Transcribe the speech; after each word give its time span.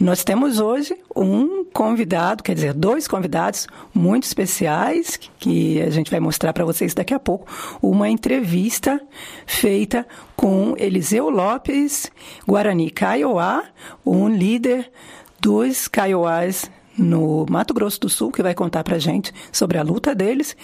Nós 0.00 0.24
temos 0.24 0.60
hoje 0.60 0.96
um 1.14 1.62
convidado, 1.62 2.42
quer 2.42 2.54
dizer, 2.54 2.72
dois 2.72 3.06
convidados 3.06 3.68
muito 3.92 4.24
especiais 4.24 5.18
que 5.38 5.78
a 5.82 5.90
gente 5.90 6.10
vai 6.10 6.18
mostrar 6.18 6.54
para 6.54 6.64
vocês 6.64 6.94
daqui 6.94 7.12
a 7.12 7.20
pouco. 7.20 7.46
Uma 7.82 8.08
entrevista 8.08 8.98
feita 9.44 10.08
com 10.34 10.74
Eliseu 10.78 11.28
Lopes, 11.28 12.10
Guarani 12.48 12.90
Kaiowá, 12.90 13.62
um 14.04 14.26
líder 14.26 14.90
dos 15.38 15.86
Kaiowás 15.86 16.70
no 16.96 17.44
Mato 17.50 17.74
Grosso 17.74 18.00
do 18.00 18.08
Sul, 18.08 18.32
que 18.32 18.42
vai 18.42 18.54
contar 18.54 18.82
para 18.82 18.96
a 18.96 19.00
gente 19.00 19.34
sobre 19.52 19.76
a 19.76 19.82
luta 19.82 20.14
deles 20.14 20.56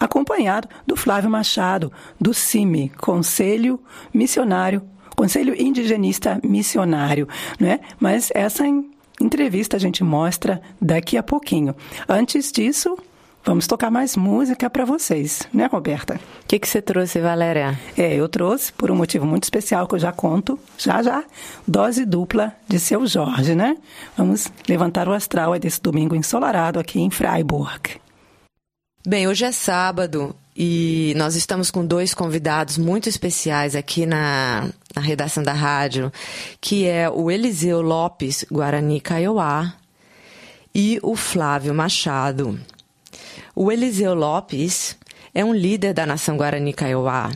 acompanhado 0.00 0.66
do 0.86 0.96
Flávio 0.96 1.30
Machado, 1.30 1.92
do 2.18 2.32
CIMI, 2.32 2.88
Conselho 2.96 3.78
Missionário 4.14 4.82
Conselho 5.16 5.54
Indigenista 5.60 6.40
Missionário, 6.42 7.28
né? 7.58 7.80
Mas 7.98 8.30
essa 8.34 8.64
entrevista 9.20 9.76
a 9.76 9.80
gente 9.80 10.02
mostra 10.02 10.60
daqui 10.80 11.16
a 11.16 11.22
pouquinho. 11.22 11.74
Antes 12.08 12.50
disso, 12.50 12.96
Vamos 13.44 13.66
tocar 13.66 13.90
mais 13.90 14.16
música 14.16 14.70
para 14.70 14.84
vocês, 14.84 15.42
né, 15.52 15.66
Roberta? 15.66 16.14
O 16.14 16.46
que, 16.46 16.60
que 16.60 16.68
você 16.68 16.80
trouxe, 16.80 17.18
Valéria? 17.18 17.76
É, 17.98 18.14
eu 18.14 18.28
trouxe, 18.28 18.72
por 18.72 18.88
um 18.88 18.94
motivo 18.94 19.26
muito 19.26 19.42
especial 19.42 19.88
que 19.88 19.96
eu 19.96 19.98
já 19.98 20.12
conto, 20.12 20.56
já 20.78 21.02
já, 21.02 21.24
dose 21.66 22.04
dupla 22.04 22.54
de 22.68 22.78
seu 22.78 23.04
Jorge, 23.04 23.56
né? 23.56 23.76
Vamos 24.16 24.46
levantar 24.68 25.08
o 25.08 25.12
astral 25.12 25.58
desse 25.58 25.82
domingo 25.82 26.14
ensolarado 26.14 26.78
aqui 26.78 27.00
em 27.00 27.10
Freiburg. 27.10 28.00
Bem, 29.04 29.26
hoje 29.26 29.44
é 29.44 29.50
sábado 29.50 30.36
e 30.56 31.14
nós 31.16 31.34
estamos 31.34 31.70
com 31.70 31.84
dois 31.84 32.12
convidados 32.12 32.76
muito 32.76 33.08
especiais 33.08 33.74
aqui 33.74 34.04
na, 34.04 34.68
na 34.94 35.00
redação 35.00 35.42
da 35.42 35.52
rádio, 35.52 36.12
que 36.60 36.86
é 36.86 37.08
o 37.08 37.30
Eliseu 37.30 37.80
Lopes, 37.80 38.44
Guarani 38.50 39.00
Kaiowá, 39.00 39.74
e 40.74 40.98
o 41.02 41.16
Flávio 41.16 41.74
Machado. 41.74 42.58
O 43.54 43.70
Eliseu 43.70 44.14
Lopes 44.14 44.96
é 45.34 45.44
um 45.44 45.54
líder 45.54 45.94
da 45.94 46.06
nação 46.06 46.36
Guarani 46.36 46.72
Kaiowá 46.72 47.30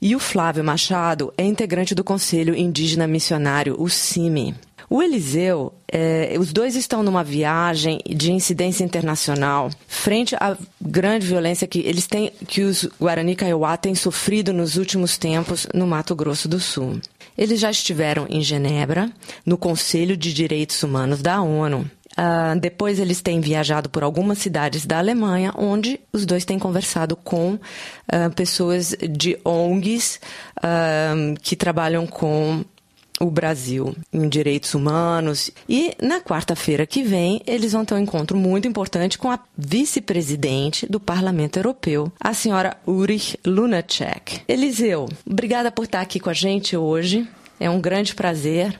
e 0.00 0.14
o 0.14 0.18
Flávio 0.18 0.64
Machado 0.64 1.32
é 1.36 1.44
integrante 1.44 1.94
do 1.94 2.04
Conselho 2.04 2.54
Indígena 2.54 3.06
Missionário, 3.06 3.76
o 3.78 3.88
CIMI. 3.88 4.54
O 4.88 5.02
Eliseu, 5.02 5.74
é, 5.90 6.36
os 6.38 6.52
dois 6.52 6.76
estão 6.76 7.02
numa 7.02 7.24
viagem 7.24 7.98
de 8.06 8.30
incidência 8.30 8.84
internacional 8.84 9.70
frente 9.88 10.36
à 10.36 10.56
grande 10.80 11.26
violência 11.26 11.66
que 11.66 11.80
eles 11.80 12.06
têm, 12.06 12.30
que 12.46 12.62
os 12.62 12.88
Guarani 13.00 13.34
Kaiowá 13.34 13.76
têm 13.76 13.94
sofrido 13.94 14.52
nos 14.52 14.76
últimos 14.76 15.18
tempos 15.18 15.66
no 15.74 15.86
Mato 15.86 16.14
Grosso 16.14 16.48
do 16.48 16.60
Sul. 16.60 17.00
Eles 17.36 17.60
já 17.60 17.70
estiveram 17.70 18.26
em 18.30 18.40
Genebra, 18.40 19.10
no 19.44 19.58
Conselho 19.58 20.16
de 20.16 20.32
Direitos 20.32 20.82
Humanos 20.82 21.20
da 21.20 21.42
ONU. 21.42 21.90
Uh, 22.12 22.58
depois 22.58 22.98
eles 22.98 23.20
têm 23.20 23.40
viajado 23.40 23.90
por 23.90 24.02
algumas 24.02 24.38
cidades 24.38 24.86
da 24.86 24.98
Alemanha, 24.98 25.52
onde 25.54 26.00
os 26.10 26.24
dois 26.24 26.46
têm 26.46 26.58
conversado 26.58 27.14
com 27.14 27.54
uh, 27.54 28.30
pessoas 28.34 28.96
de 29.10 29.38
ONGs 29.44 30.18
uh, 30.58 31.38
que 31.42 31.54
trabalham 31.54 32.06
com 32.06 32.64
o 33.20 33.30
Brasil 33.30 33.94
em 34.12 34.28
direitos 34.28 34.74
humanos. 34.74 35.50
E 35.68 35.94
na 36.00 36.20
quarta-feira 36.20 36.86
que 36.86 37.02
vem, 37.02 37.40
eles 37.46 37.72
vão 37.72 37.84
ter 37.84 37.94
um 37.94 37.98
encontro 37.98 38.36
muito 38.36 38.68
importante 38.68 39.18
com 39.18 39.30
a 39.30 39.38
vice-presidente 39.56 40.86
do 40.86 41.00
Parlamento 41.00 41.58
Europeu, 41.58 42.12
a 42.20 42.34
senhora 42.34 42.76
Ulrich 42.86 43.38
Lunacek. 43.44 44.42
Eliseu, 44.46 45.08
obrigada 45.28 45.70
por 45.70 45.84
estar 45.84 46.00
aqui 46.00 46.20
com 46.20 46.30
a 46.30 46.34
gente 46.34 46.76
hoje. 46.76 47.26
É 47.58 47.70
um 47.70 47.80
grande 47.80 48.14
prazer. 48.14 48.78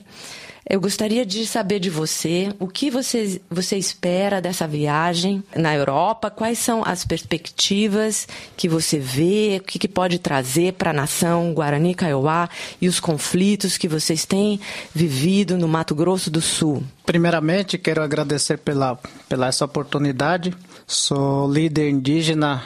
Eu 0.69 0.81
gostaria 0.81 1.25
de 1.25 1.47
saber 1.47 1.79
de 1.79 1.89
você 1.89 2.53
o 2.59 2.67
que 2.67 2.91
você, 2.91 3.39
você 3.49 3.77
espera 3.77 4.41
dessa 4.41 4.67
viagem 4.67 5.41
na 5.55 5.73
Europa, 5.73 6.29
quais 6.29 6.59
são 6.59 6.83
as 6.85 7.05
perspectivas 7.05 8.27
que 8.57 8.67
você 8.67 8.99
vê, 8.99 9.61
o 9.61 9.63
que, 9.63 9.79
que 9.79 9.87
pode 9.87 10.19
trazer 10.19 10.73
para 10.73 10.89
a 10.89 10.93
nação 10.93 11.53
Guarani 11.53 11.95
Kaiowá 11.95 12.49
e 12.81 12.87
os 12.89 12.99
conflitos 12.99 13.77
que 13.77 13.87
vocês 13.87 14.25
têm 14.25 14.59
vivido 14.93 15.57
no 15.57 15.69
Mato 15.69 15.95
Grosso 15.95 16.29
do 16.29 16.41
Sul. 16.41 16.83
Primeiramente, 17.05 17.77
quero 17.77 18.03
agradecer 18.03 18.57
pela, 18.57 18.99
pela 19.29 19.47
essa 19.47 19.63
oportunidade. 19.63 20.53
Sou 20.85 21.49
líder 21.49 21.89
indígena, 21.89 22.61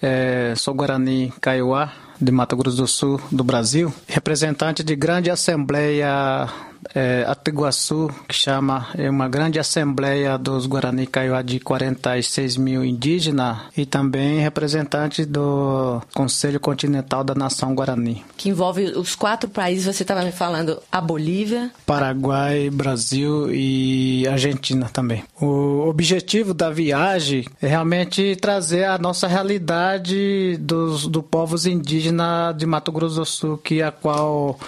é, 0.00 0.54
sou 0.56 0.74
Guarani 0.74 1.32
Kaiowá, 1.40 1.92
de 2.20 2.30
Mato 2.30 2.56
Grosso 2.56 2.76
do 2.76 2.86
Sul, 2.86 3.20
do 3.32 3.42
Brasil, 3.42 3.92
representante 4.06 4.84
de 4.84 4.94
grande 4.94 5.28
assembleia 5.28 6.48
é, 6.94 7.24
Atiguaçu, 7.26 8.10
que 8.28 8.34
chama 8.34 8.88
é 8.96 9.08
uma 9.08 9.28
grande 9.28 9.58
assembleia 9.58 10.36
dos 10.36 10.66
Guarani 10.66 11.06
Kaiowá 11.06 11.42
de 11.42 11.60
46 11.60 12.56
mil 12.56 12.84
indígenas 12.84 13.58
e 13.76 13.86
também 13.86 14.40
representante 14.40 15.24
do 15.24 16.00
Conselho 16.14 16.60
Continental 16.60 17.24
da 17.24 17.34
Nação 17.34 17.74
Guarani. 17.74 18.24
Que 18.36 18.48
envolve 18.48 18.84
os 18.96 19.14
quatro 19.14 19.48
países, 19.48 19.94
você 19.94 20.02
estava 20.02 20.22
me 20.22 20.32
falando, 20.32 20.80
a 20.90 21.00
Bolívia, 21.00 21.70
Paraguai, 21.86 22.70
Brasil 22.70 23.52
e 23.52 24.26
Argentina 24.28 24.88
também. 24.92 25.22
O 25.40 25.88
objetivo 25.88 26.54
da 26.54 26.70
viagem 26.70 27.46
é 27.60 27.66
realmente 27.66 28.36
trazer 28.36 28.84
a 28.84 28.98
nossa 28.98 29.26
realidade 29.26 30.56
dos 30.58 31.06
do 31.06 31.22
povos 31.22 31.66
indígenas 31.66 32.56
de 32.56 32.66
Mato 32.66 32.92
Grosso 32.92 33.16
do 33.16 33.24
Sul, 33.24 33.58
que 33.58 33.80
é 33.80 33.84
a 33.84 33.92
qual 33.92 34.58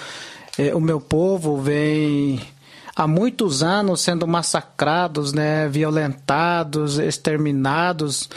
o 0.75 0.81
meu 0.81 1.01
povo 1.01 1.57
vem 1.57 2.41
há 2.95 3.07
muitos 3.07 3.63
anos 3.63 4.01
sendo 4.01 4.27
massacrados, 4.27 5.33
né, 5.33 5.69
violentados, 5.69 6.99
exterminados 6.99 8.29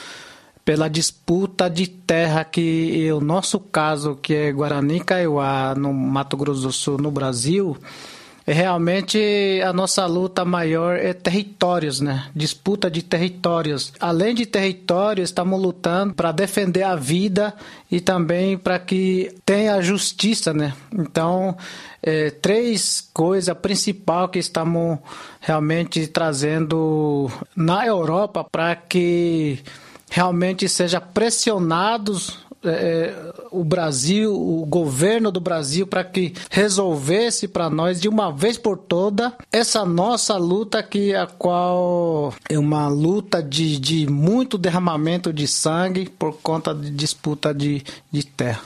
pela 0.66 0.90
disputa 0.90 1.70
de 1.70 1.88
terra 1.88 2.44
que 2.44 3.10
o 3.14 3.22
nosso 3.22 3.60
caso, 3.60 4.16
que 4.16 4.34
é 4.34 4.52
Guarani 4.52 5.00
Kaiowá, 5.00 5.74
no 5.76 5.94
Mato 5.94 6.36
Grosso 6.36 6.64
do 6.64 6.72
Sul, 6.74 6.98
no 6.98 7.10
Brasil, 7.10 7.78
realmente 8.54 9.62
a 9.66 9.74
nossa 9.74 10.06
luta 10.06 10.46
maior 10.46 10.96
é 10.96 11.14
territórios, 11.14 12.00
né? 12.00 12.30
Disputa 12.34 12.90
de 12.90 13.04
territórios. 13.04 13.92
Além 14.00 14.34
de 14.34 14.46
territórios, 14.46 15.30
estamos 15.30 15.62
lutando 15.62 16.14
para 16.14 16.32
defender 16.32 16.84
a 16.84 16.96
vida 16.96 17.54
e 17.92 18.00
também 18.00 18.58
para 18.58 18.80
que 18.80 19.36
tenha 19.46 19.82
justiça, 19.82 20.54
né? 20.54 20.74
Então, 20.94 21.58
é, 22.02 22.32
três 22.32 23.10
coisas 23.14 23.58
principais 23.58 24.30
que 24.32 24.40
estamos 24.40 25.00
realmente 25.42 26.08
trazendo 26.08 27.30
na 27.56 27.86
Europa 27.86 28.46
para 28.50 28.76
que 28.76 29.60
realmente 30.10 30.70
seja 30.70 31.02
pressionados 31.02 32.47
é, 32.64 32.70
é, 32.70 33.34
o 33.52 33.64
Brasil, 33.64 34.34
o 34.34 34.66
governo 34.66 35.32
do 35.32 35.40
Brasil, 35.40 35.86
para 35.86 36.04
que 36.04 36.34
resolvesse 36.50 37.48
para 37.48 37.70
nós 37.70 38.02
de 38.02 38.10
uma 38.10 38.32
vez 38.32 38.58
por 38.58 38.78
toda 38.78 39.34
essa 39.52 39.86
nossa 39.86 40.38
luta 40.38 40.80
aqui, 40.80 41.14
a 41.14 41.28
qual 41.28 42.34
é 42.50 42.58
uma 42.58 42.88
luta 42.88 43.42
de, 43.42 43.80
de 43.80 44.08
muito 44.10 44.58
derramamento 44.58 45.32
de 45.32 45.48
sangue 45.48 46.10
por 46.10 46.34
conta 46.42 46.74
de 46.74 46.90
disputa 46.90 47.54
de, 47.54 47.84
de 48.12 48.26
terra. 48.26 48.62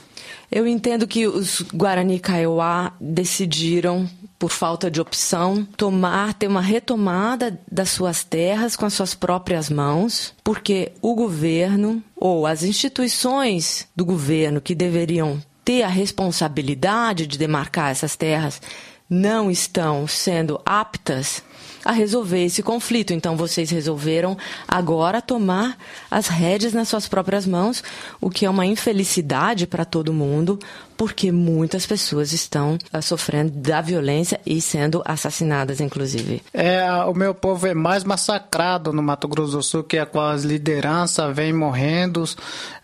Eu 0.51 0.67
entendo 0.67 1.07
que 1.07 1.27
os 1.27 1.61
Guarani 1.73 2.19
Kaiowá 2.19 2.93
decidiram 2.99 4.09
por 4.41 4.49
falta 4.49 4.89
de 4.89 4.99
opção, 4.99 5.67
tomar, 5.77 6.33
ter 6.33 6.47
uma 6.47 6.61
retomada 6.61 7.59
das 7.71 7.91
suas 7.91 8.23
terras 8.23 8.75
com 8.75 8.87
as 8.87 8.93
suas 8.95 9.13
próprias 9.13 9.69
mãos, 9.69 10.33
porque 10.43 10.93
o 10.99 11.13
governo 11.13 12.01
ou 12.15 12.47
as 12.47 12.63
instituições 12.63 13.87
do 13.95 14.03
governo 14.03 14.59
que 14.59 14.73
deveriam 14.73 15.39
ter 15.63 15.83
a 15.83 15.87
responsabilidade 15.87 17.27
de 17.27 17.37
demarcar 17.37 17.91
essas 17.91 18.15
terras 18.15 18.59
não 19.07 19.51
estão 19.51 20.07
sendo 20.07 20.59
aptas 20.65 21.43
a 21.85 21.91
resolver 21.91 22.43
esse 22.43 22.63
conflito. 22.63 23.13
Então 23.13 23.35
vocês 23.35 23.69
resolveram 23.69 24.37
agora 24.67 25.21
tomar 25.21 25.77
as 26.09 26.27
rédeas 26.27 26.73
nas 26.73 26.87
suas 26.87 27.07
próprias 27.07 27.45
mãos, 27.45 27.83
o 28.19 28.29
que 28.29 28.45
é 28.45 28.49
uma 28.49 28.65
infelicidade 28.65 29.67
para 29.67 29.85
todo 29.85 30.13
mundo, 30.13 30.57
porque 31.01 31.31
muitas 31.31 31.83
pessoas 31.83 32.31
estão 32.31 32.77
uh, 32.93 33.01
sofrendo 33.01 33.49
da 33.53 33.81
violência 33.81 34.39
e 34.45 34.61
sendo 34.61 35.01
assassinadas, 35.03 35.81
inclusive. 35.81 36.43
É, 36.53 36.87
o 37.05 37.13
meu 37.15 37.33
povo 37.33 37.65
é 37.65 37.73
mais 37.73 38.03
massacrado 38.03 38.93
no 38.93 39.01
Mato 39.01 39.27
Grosso 39.27 39.53
do 39.53 39.63
Sul, 39.63 39.83
que 39.83 39.97
é 39.97 40.05
com 40.05 40.21
as 40.21 40.43
lideranças 40.43 41.35
vem 41.35 41.51
morrendo, 41.53 42.23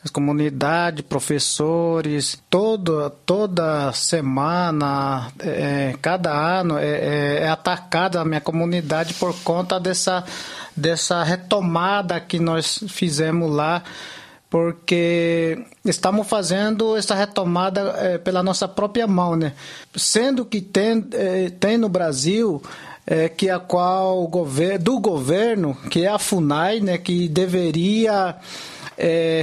as 0.04 0.10
comunidades, 0.10 1.06
professores, 1.06 2.42
todo, 2.50 3.08
toda 3.24 3.94
semana, 3.94 5.32
é, 5.40 5.94
cada 6.02 6.34
ano 6.34 6.76
é, 6.80 6.88
é, 6.88 7.40
é 7.44 7.50
atacada 7.50 8.20
a 8.20 8.26
minha 8.26 8.42
comunidade 8.42 9.14
por 9.14 9.32
conta 9.44 9.80
dessa, 9.80 10.24
dessa 10.76 11.24
retomada 11.24 12.20
que 12.20 12.40
nós 12.40 12.84
fizemos 12.88 13.52
lá 13.52 13.84
porque 14.50 15.66
estamos 15.84 16.28
fazendo 16.28 16.96
essa 16.96 17.14
retomada 17.14 17.96
é, 17.98 18.18
pela 18.18 18.42
nossa 18.42 18.68
própria 18.68 19.06
mão, 19.06 19.36
né? 19.36 19.54
Sendo 19.96 20.46
que 20.46 20.62
tem, 20.62 21.06
é, 21.12 21.50
tem 21.50 21.78
no 21.78 21.90
Brasil 21.90 22.62
é, 23.06 23.28
que 23.28 23.50
a 23.50 23.60
qual 23.60 24.24
o 24.24 24.28
governo, 24.28 24.84
do 24.84 25.00
governo, 25.00 25.76
que 25.90 26.06
é 26.06 26.08
a 26.08 26.20
FUNAI, 26.20 26.80
né, 26.80 26.98
que 26.98 27.28
deveria 27.28 28.36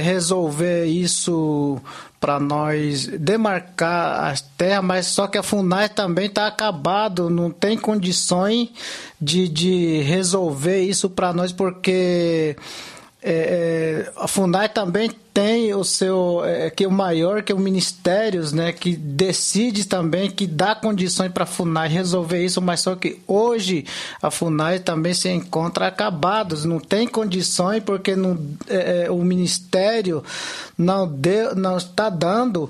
resolver 0.03 0.85
isso 0.85 1.81
para 2.19 2.41
nós 2.41 3.07
demarcar 3.07 4.25
as 4.25 4.41
terras, 4.41 4.83
mas 4.83 5.05
só 5.05 5.27
que 5.27 5.37
a 5.37 5.43
FUNAI 5.43 5.87
também 5.87 6.25
está 6.25 6.45
acabado, 6.47 7.29
não 7.29 7.49
tem 7.49 7.77
condições 7.77 8.69
de, 9.21 9.47
de 9.47 10.01
resolver 10.01 10.81
isso 10.81 11.09
para 11.09 11.31
nós, 11.31 11.53
porque 11.53 12.57
é, 13.27 13.31
é, 13.31 14.11
a 14.17 14.27
Funai 14.27 14.69
também 14.69 15.09
tem 15.33 15.73
o 15.73 15.83
seu 15.83 16.45
é, 16.45 16.69
que 16.69 16.83
é 16.83 16.87
o 16.87 16.91
maior 16.91 17.41
que 17.41 17.51
é 17.51 17.55
o 17.55 17.59
ministérios 17.59 18.53
né 18.53 18.71
que 18.71 18.95
decide 18.95 19.85
também 19.85 20.29
que 20.29 20.45
dá 20.45 20.75
condições 20.75 21.31
para 21.31 21.43
a 21.43 21.47
Funai 21.47 21.89
resolver 21.89 22.45
isso 22.45 22.61
mas 22.61 22.81
só 22.81 22.95
que 22.95 23.19
hoje 23.25 23.83
a 24.21 24.29
Funai 24.29 24.77
também 24.77 25.15
se 25.15 25.27
encontra 25.27 25.87
acabados 25.87 26.65
não 26.65 26.79
tem 26.79 27.07
condições 27.07 27.81
porque 27.83 28.15
não, 28.15 28.37
é, 28.67 29.05
é 29.05 29.11
o 29.11 29.17
ministério 29.23 30.23
não 30.77 31.07
deu 31.07 31.55
não 31.55 31.77
está 31.77 32.11
dando 32.11 32.69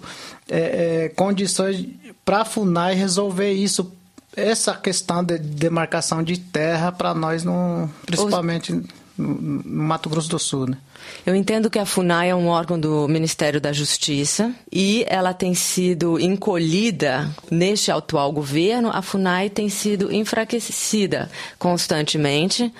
é, 0.50 1.12
condições 1.18 1.86
para 2.24 2.42
a 2.42 2.46
Funai 2.46 2.96
resolver 2.96 3.52
isso 3.52 3.92
essa 4.38 4.74
questão 4.74 5.22
de 5.22 5.38
demarcação 5.38 6.24
de 6.24 6.38
terra 6.38 6.94
para 6.94 7.14
nós 7.14 7.44
não 7.44 7.90
principalmente 8.06 8.82
no 9.18 9.84
Mato 9.84 10.10
Grosso 10.10 10.30
do 10.30 10.40
Sul, 10.40 10.68
né? 10.68 10.78
Eu 11.26 11.36
entendo 11.36 11.70
que 11.70 11.80
a 11.80 11.86
FUNAI 11.86 12.30
é 12.30 12.36
um 12.36 12.48
órgão 12.48 12.80
do 12.80 13.08
Ministério 13.08 13.62
da 13.62 13.72
Justiça 13.72 14.54
e 14.72 15.06
ela 15.08 15.34
tem 15.34 15.54
sido 15.54 16.20
encolhida 16.20 17.30
neste 17.50 17.92
atual 17.92 18.32
governo. 18.32 18.90
A 18.92 19.02
FUNAI 19.02 19.50
tem 19.50 19.70
sido 19.70 20.14
enfraquecida 20.14 21.30
constantemente, 21.58 22.74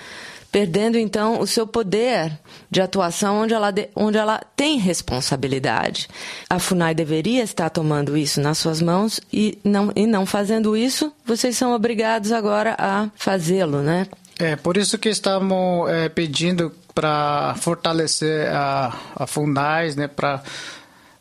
perdendo 0.52 0.98
então 0.98 1.40
o 1.40 1.46
seu 1.46 1.66
poder 1.66 2.38
de 2.70 2.80
atuação 2.80 3.42
onde 3.42 3.54
ela, 3.54 3.70
de, 3.70 3.88
onde 3.94 4.18
ela 4.18 4.40
tem 4.56 4.78
responsabilidade. 4.78 6.08
A 6.48 6.58
FUNAI 6.58 6.94
deveria 6.94 7.42
estar 7.42 7.70
tomando 7.70 8.16
isso 8.16 8.40
nas 8.40 8.58
suas 8.58 8.82
mãos 8.82 9.20
e 9.32 9.58
não, 9.64 9.92
e 9.94 10.06
não 10.06 10.26
fazendo 10.26 10.76
isso, 10.76 11.12
vocês 11.24 11.56
são 11.56 11.74
obrigados 11.74 12.32
agora 12.32 12.74
a 12.78 13.08
fazê-lo, 13.16 13.80
né? 13.82 14.06
É, 14.38 14.54
por 14.54 14.76
isso 14.76 14.98
que 14.98 15.08
estamos 15.08 15.88
é, 15.90 16.08
pedindo 16.08 16.70
para 16.94 17.54
fortalecer 17.58 18.48
a, 18.54 18.94
a 19.16 19.26
Fundais, 19.26 19.96
né, 19.96 20.08
para 20.08 20.42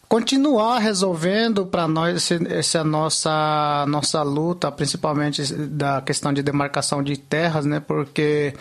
continuar 0.08 0.80
resolvendo 0.80 1.66
para 1.66 1.88
nós 1.88 2.18
esse, 2.18 2.54
essa 2.54 2.84
nossa 2.84 3.86
nossa 3.88 4.22
luta, 4.22 4.72
principalmente 4.72 5.44
da 5.54 6.02
questão 6.02 6.34
de 6.34 6.44
demarcação 6.44 7.02
de 7.02 7.18
terras, 7.18 7.66
né, 7.66 7.80
porque 7.80 8.54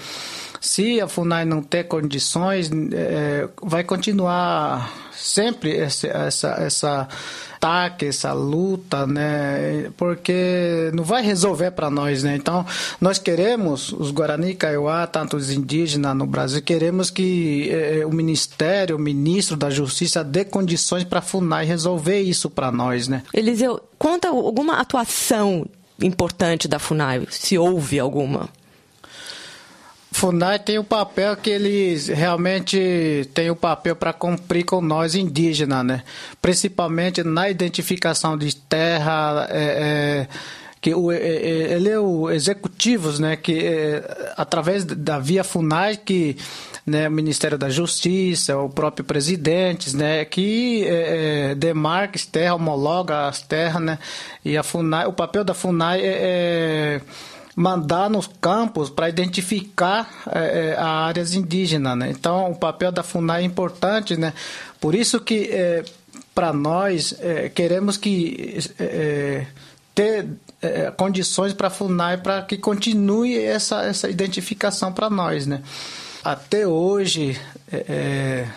se 0.65 0.99
a 0.99 1.07
FUNAI 1.07 1.45
não 1.45 1.63
ter 1.63 1.85
condições, 1.85 2.71
é, 2.95 3.47
vai 3.63 3.85
continuar 3.85 4.91
sempre 5.13 5.73
esse, 5.73 6.09
essa, 6.09 6.53
essa 6.59 7.09
ataque, 7.57 8.07
essa 8.07 8.33
luta, 8.33 9.07
né? 9.07 9.91
Porque 9.95 10.91
não 10.95 11.05
vai 11.05 11.23
resolver 11.23 11.71
para 11.73 11.91
nós, 11.91 12.23
né? 12.23 12.35
Então, 12.35 12.65
nós 12.99 13.19
queremos, 13.19 13.93
os 13.93 14.11
Guarani 14.11 14.55
Kaiowá, 14.55 15.07
tanto 15.07 15.37
os 15.37 15.51
indígenas 15.51 16.17
no 16.17 16.27
Brasil, 16.27 16.63
queremos 16.63 17.11
que 17.11 17.69
eh, 17.71 18.07
o 18.07 18.11
Ministério, 18.11 18.97
o 18.97 18.99
Ministro 18.99 19.59
da 19.59 19.69
Justiça 19.69 20.25
dê 20.25 20.47
condições 20.47 21.05
para 21.05 21.19
a 21.19 21.23
FUNAI 21.23 21.67
resolver 21.67 22.21
isso 22.23 22.49
para 22.49 22.73
nós, 22.73 23.07
né? 23.07 23.23
Eliseu, 23.35 23.83
conta 23.99 24.29
alguma 24.29 24.81
atuação 24.81 25.67
importante 26.01 26.67
da 26.67 26.79
FUNAI, 26.79 27.27
se 27.31 27.59
houve 27.59 28.01
alguma. 28.01 28.49
FUNAI 30.15 30.61
tem 30.61 30.79
o 30.79 30.85
papel 30.85 31.37
que 31.37 31.51
eles 31.51 32.07
realmente 32.07 33.29
têm 33.35 33.51
o 33.51 33.57
papel 33.57 33.97
para 33.97 34.13
cumprir 34.13 34.65
com 34.65 34.81
nós 34.81 35.17
indígenas, 35.17 35.85
né? 35.85 36.05
Principalmente 36.41 37.25
na 37.25 37.51
identificação 37.51 38.39
de 38.39 38.55
terra, 38.55 39.49
é, 39.51 39.59
é, 39.59 40.29
que 40.81 40.95
o, 40.95 41.11
é, 41.11 41.17
é 41.17 41.73
ele 41.75 41.89
é 41.89 41.99
o 41.99 42.31
executivos, 42.31 43.19
né? 43.19 43.35
Que 43.35 43.67
é, 43.67 44.33
através 44.37 44.85
da 44.85 45.19
via 45.19 45.43
FUNAI 45.43 45.97
que 45.97 46.37
né, 46.87 47.09
o 47.09 47.11
Ministério 47.11 47.59
da 47.59 47.69
Justiça, 47.69 48.57
o 48.57 48.71
próprio 48.71 49.05
presidente, 49.05 49.97
né, 49.97 50.25
que 50.25 50.85
é, 50.87 51.51
é, 51.51 51.55
demarca 51.55 52.17
as 52.17 52.25
terras, 52.25 52.55
homologa 52.55 53.27
as 53.27 53.43
terras, 53.43 53.83
né? 53.83 53.99
E 54.45 54.57
a 54.57 54.63
FUNAI, 54.63 55.07
o 55.07 55.13
papel 55.13 55.43
da 55.43 55.55
FUNAI 55.55 56.01
é, 56.03 56.05
é 56.05 57.01
mandar 57.57 58.11
nos 58.11 58.27
campos 58.41 58.91
para 58.91 59.09
identificar 59.09 60.25
é, 60.31 60.71
é, 60.71 60.77
áreas 60.77 61.35
indígenas. 61.35 61.97
Né? 61.97 62.11
Então, 62.11 62.51
o 62.51 62.57
papel 62.57 62.91
da 62.91 63.03
FUNAI 63.03 63.43
é 63.43 63.45
importante, 63.45 64.17
né? 64.17 64.33
por 64.81 64.95
isso 64.95 65.21
que 65.21 65.51
é, 65.51 65.85
para 66.35 66.53
nós 66.53 67.15
é, 67.21 67.49
queremos 67.49 67.97
que 67.97 68.59
é, 68.79 68.85
é, 68.85 69.47
ter 69.95 70.27
condições 70.97 71.53
para 71.53 71.67
a 71.67 71.71
FUNAI 71.71 72.17
para 72.17 72.43
que 72.43 72.57
continue 72.57 73.39
essa, 73.39 73.83
essa 73.83 74.09
identificação 74.09 74.93
para 74.93 75.11
nós. 75.11 75.47
Né? 75.47 75.63
Até 76.25 76.67
hoje, 76.67 77.39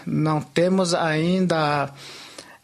não 0.06 0.40
temos 0.40 0.94
ainda 0.94 1.92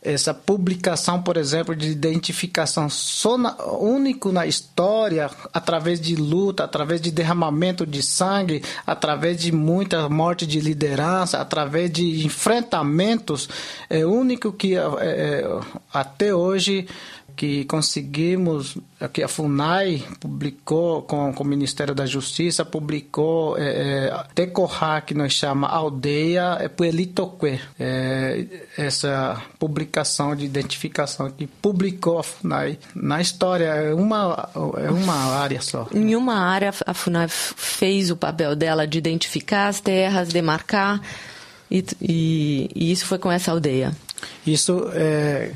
essa 0.04 0.34
publicação, 0.34 1.22
por 1.22 1.38
exemplo, 1.38 1.76
de 1.76 1.90
identificação 1.90 2.88
único 3.80 4.32
na 4.32 4.46
história, 4.46 5.30
através 5.54 6.00
de 6.00 6.16
luta, 6.16 6.64
através 6.64 7.00
de 7.00 7.10
derramamento 7.10 7.86
de 7.86 8.04
sangue, 8.04 8.62
através 8.86 9.38
de 9.38 9.52
muita 9.52 10.10
morte 10.10 10.46
de 10.46 10.60
liderança, 10.60 11.40
através 11.40 11.92
de 11.92 12.26
enfrentamentos, 12.26 13.48
é 13.90 14.06
único 14.06 14.52
que 14.52 14.76
é, 14.76 14.82
é 15.00 15.60
até 15.94 16.36
hoje 16.36 16.88
que 17.36 17.66
conseguimos, 17.66 18.78
que 19.12 19.24
a 19.24 19.28
FUNAI 19.28 20.04
publicou 20.20 21.02
com, 21.02 21.34
com 21.34 21.44
o 21.44 21.48
Ministério 21.48 21.96
da 21.96 22.06
Justiça, 22.06 22.64
publicou 22.64 23.58
é, 23.58 24.08
é, 24.08 24.24
Tecorra, 24.36 25.02
que 25.02 25.14
nós 25.14 25.34
chama 25.34 25.68
Aldeia 25.68 26.58
é 26.60 26.68
Puelitoque, 26.68 27.60
é, 27.80 28.46
essa 28.78 29.42
publicação 29.58 30.36
de 30.36 30.46
identificação 30.46 31.32
que 31.32 31.48
publicou 31.48 32.20
a 32.20 32.24
FUNAI. 32.24 32.78
Na 32.96 33.20
história, 33.20 33.66
é 33.66 33.94
uma, 33.94 34.50
é 34.78 34.92
uma 34.92 35.16
área 35.40 35.62
só. 35.62 35.88
Em 35.94 36.16
uma 36.16 36.36
área, 36.36 36.72
a 36.86 36.94
FUNAI 36.94 37.28
fez 37.30 38.12
o 38.12 38.16
papel 38.16 38.56
dela 38.56 38.86
de 38.86 38.98
identificar 38.98 39.68
as 39.68 39.80
terras, 39.80 40.30
demarcar, 40.30 41.02
e, 41.70 41.84
e, 42.00 42.70
e 42.76 42.92
isso 42.92 43.06
foi 43.06 43.18
com 43.18 43.32
essa 43.32 43.52
aldeia. 43.52 43.92
Isso 44.46 44.90
é 44.94 45.52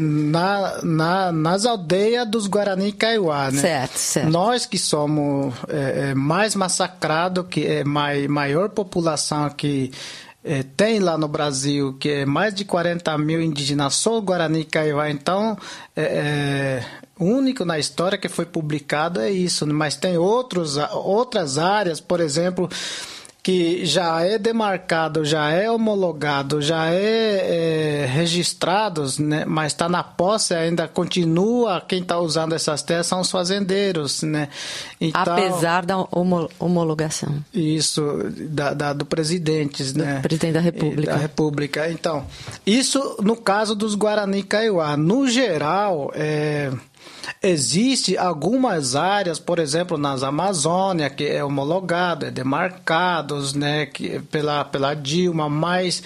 na, 0.00 0.80
na, 0.82 1.32
nas 1.32 1.66
aldeias 1.66 2.28
dos 2.28 2.46
Guarani 2.46 2.92
Kaiowá, 2.92 3.50
né? 3.50 3.60
Certo, 3.60 3.96
certo. 3.96 4.30
Nós 4.30 4.64
que 4.64 4.78
somos 4.78 5.54
é, 5.68 6.10
é 6.10 6.14
mais 6.14 6.54
massacrados, 6.54 7.46
que 7.48 7.66
é 7.66 7.82
mai, 7.82 8.28
maior 8.28 8.68
população 8.68 9.50
que 9.50 9.90
é, 10.44 10.62
tem 10.62 10.98
lá 10.98 11.18
no 11.18 11.28
Brasil, 11.28 11.94
que 11.94 12.08
é 12.10 12.26
mais 12.26 12.54
de 12.54 12.64
40 12.64 13.16
mil 13.18 13.40
indígenas, 13.40 13.94
só 13.94 14.18
o 14.18 14.22
Guarani 14.22 14.64
Kaiowá, 14.64 15.10
então 15.10 15.56
é, 15.96 16.02
é, 16.02 16.84
único 17.18 17.64
na 17.64 17.78
história 17.78 18.18
que 18.18 18.28
foi 18.28 18.44
publicado 18.46 19.20
é 19.20 19.30
isso, 19.30 19.66
mas 19.66 19.96
tem 19.96 20.16
outros, 20.16 20.76
outras 20.92 21.58
áreas, 21.58 22.00
por 22.00 22.20
exemplo 22.20 22.68
que 23.42 23.84
já 23.84 24.20
é 24.20 24.38
demarcado, 24.38 25.24
já 25.24 25.50
é 25.50 25.68
homologado, 25.68 26.62
já 26.62 26.86
é, 26.90 28.04
é 28.04 28.06
registrado, 28.06 29.04
né? 29.18 29.44
mas 29.44 29.72
está 29.72 29.88
na 29.88 30.04
posse 30.04 30.54
ainda 30.54 30.86
continua 30.86 31.80
quem 31.80 32.02
está 32.02 32.20
usando 32.20 32.54
essas 32.54 32.82
terras 32.82 33.08
são 33.08 33.20
os 33.20 33.30
fazendeiros, 33.30 34.22
né? 34.22 34.48
Então, 35.00 35.20
Apesar 35.20 35.84
da 35.84 35.96
homologação. 36.60 37.42
Isso 37.52 38.02
da, 38.48 38.74
da 38.74 38.92
do 38.92 39.04
presidente, 39.04 39.96
né? 39.98 40.16
Do 40.16 40.22
presidente 40.22 40.52
da 40.52 40.60
República. 40.60 41.12
Da 41.12 41.18
República. 41.18 41.90
Então, 41.90 42.24
isso 42.64 43.16
no 43.20 43.34
caso 43.34 43.74
dos 43.74 43.96
Guarani 43.96 44.44
Kaiowá. 44.44 44.96
No 44.96 45.28
geral, 45.28 46.12
é 46.14 46.70
Existe 47.42 48.16
algumas 48.16 48.94
áreas, 48.96 49.38
por 49.38 49.58
exemplo, 49.58 49.96
nas 49.96 50.22
Amazônia, 50.22 51.10
que 51.10 51.24
é 51.24 51.44
homologado, 51.44 52.26
é 52.26 52.30
demarcados, 52.30 53.54
né, 53.54 53.86
que, 53.86 54.20
pela, 54.20 54.64
pela 54.64 54.94
Dilma, 54.94 55.48
mas 55.48 56.02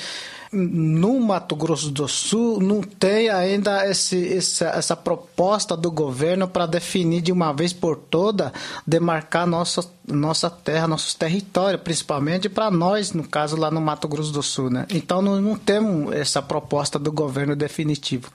no 0.52 1.20
Mato 1.20 1.54
Grosso 1.56 1.90
do 1.90 2.06
Sul 2.08 2.60
não 2.60 2.80
tem 2.80 3.28
ainda 3.28 3.88
esse, 3.88 4.36
essa, 4.36 4.66
essa 4.68 4.96
proposta 4.96 5.76
do 5.76 5.90
governo 5.90 6.48
para 6.48 6.66
definir 6.66 7.20
de 7.20 7.32
uma 7.32 7.52
vez 7.52 7.72
por 7.72 7.96
toda, 7.96 8.52
demarcar 8.86 9.46
nossa, 9.46 9.84
nossa 10.06 10.48
terra, 10.48 10.86
nossos 10.86 11.14
territórios, 11.14 11.82
principalmente 11.82 12.48
para 12.48 12.70
nós, 12.70 13.12
no 13.12 13.26
caso 13.26 13.56
lá 13.56 13.70
no 13.70 13.80
Mato 13.80 14.08
Grosso 14.08 14.32
do 14.32 14.42
Sul. 14.42 14.70
Né? 14.70 14.86
Então 14.90 15.20
não, 15.20 15.40
não 15.40 15.56
temos 15.56 16.14
essa 16.14 16.40
proposta 16.40 16.98
do 16.98 17.12
governo 17.12 17.56
definitivo. 17.56 18.30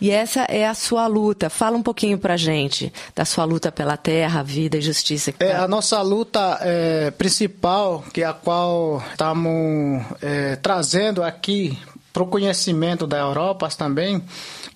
E 0.00 0.10
essa 0.10 0.42
é 0.42 0.66
a 0.66 0.74
sua 0.74 1.06
luta. 1.06 1.50
Fala 1.50 1.76
um 1.76 1.82
pouquinho 1.82 2.18
pra 2.18 2.36
gente 2.36 2.92
da 3.14 3.24
sua 3.24 3.44
luta 3.44 3.72
pela 3.72 3.96
terra, 3.96 4.42
vida 4.42 4.76
e 4.76 4.80
justiça. 4.80 5.34
É, 5.40 5.54
a 5.54 5.66
nossa 5.66 6.00
luta 6.02 6.58
é, 6.60 7.10
principal, 7.10 8.04
que 8.12 8.22
é 8.22 8.26
a 8.26 8.32
qual 8.32 9.02
estamos 9.10 10.04
é, 10.22 10.56
trazendo 10.56 11.22
aqui 11.22 11.78
para 12.12 12.22
o 12.22 12.26
conhecimento 12.26 13.06
da 13.06 13.18
Europa 13.18 13.68
também, 13.76 14.22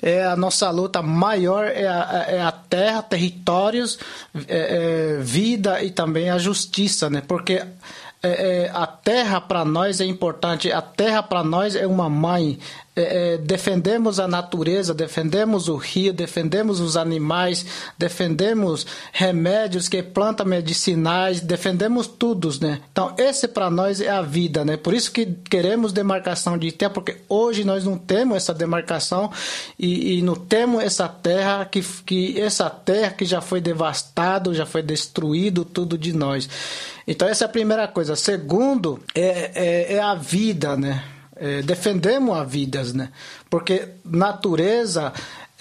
é 0.01 0.25
a 0.25 0.37
nossa 0.37 0.69
luta 0.71 1.01
maior 1.01 1.67
é 1.67 1.87
a, 1.87 2.25
é 2.29 2.43
a 2.43 2.53
terra, 2.53 3.03
territórios, 3.03 3.99
é, 4.49 5.17
é, 5.19 5.23
vida 5.23 5.83
e 5.83 5.91
também 5.91 6.29
a 6.29 6.39
justiça, 6.39 7.09
né? 7.09 7.23
Porque 7.27 7.55
é, 7.55 7.67
é, 8.23 8.71
a 8.73 8.87
terra 8.87 9.41
para 9.41 9.65
nós 9.65 10.01
é 10.01 10.05
importante, 10.05 10.71
a 10.71 10.81
terra 10.81 11.23
para 11.23 11.43
nós 11.43 11.75
é 11.75 11.87
uma 11.87 12.09
mãe, 12.09 12.59
é, 12.95 13.35
é, 13.35 13.39
defendemos 13.39 14.21
a 14.21 14.29
natureza, 14.29 14.93
defendemos 14.93 15.67
o 15.67 15.77
rio, 15.77 16.13
defendemos 16.13 16.79
os 16.79 16.95
animais, 16.95 17.65
defendemos 17.97 18.87
remédios 19.13 19.89
que 19.89 20.03
plantas 20.03 20.47
medicinais, 20.47 21.41
defendemos 21.41 22.07
tudo, 22.07 22.51
né? 22.61 22.83
Então, 22.93 23.15
esse 23.17 23.49
para 23.49 23.71
nós 23.71 24.01
é 24.03 24.11
a 24.11 24.21
vida, 24.21 24.63
né? 24.63 24.77
Por 24.77 24.93
isso 24.93 25.11
que 25.11 25.25
queremos 25.25 25.91
demarcação 25.91 26.59
de 26.59 26.71
terra, 26.71 26.91
porque 26.91 27.17
hoje 27.31 27.65
nós 27.65 27.85
não 27.85 27.97
temos 27.97 28.37
essa 28.37 28.53
demarcação 28.53 29.31
e, 29.79 30.19
e 30.19 30.23
não 30.23 30.35
temos 30.35 30.85
essa 30.85 31.09
terra 31.09 31.65
que, 31.65 31.83
que 32.05 32.39
essa 32.39 32.69
terra 32.69 33.13
que 33.13 33.25
já 33.25 33.41
foi 33.41 33.63
devastado, 33.63 34.53
já 34.53 34.67
foi 34.67 34.83
destruído 34.83 35.65
tudo 35.65 35.97
de 35.97 36.13
nós. 36.13 36.47
Então, 37.07 37.27
essa 37.27 37.45
é 37.45 37.47
a 37.47 37.49
primeira 37.49 37.89
coisa. 37.89 38.15
Segundo, 38.17 39.01
é, 39.15 39.51
é, 39.55 39.95
é 39.95 40.01
a 40.01 40.15
vida, 40.15 40.77
né? 40.77 41.03
É, 41.37 41.63
defendemos 41.63 42.37
a 42.37 42.45
vidas, 42.45 42.93
né? 42.93 43.11
Porque 43.49 43.89
natureza 44.05 45.13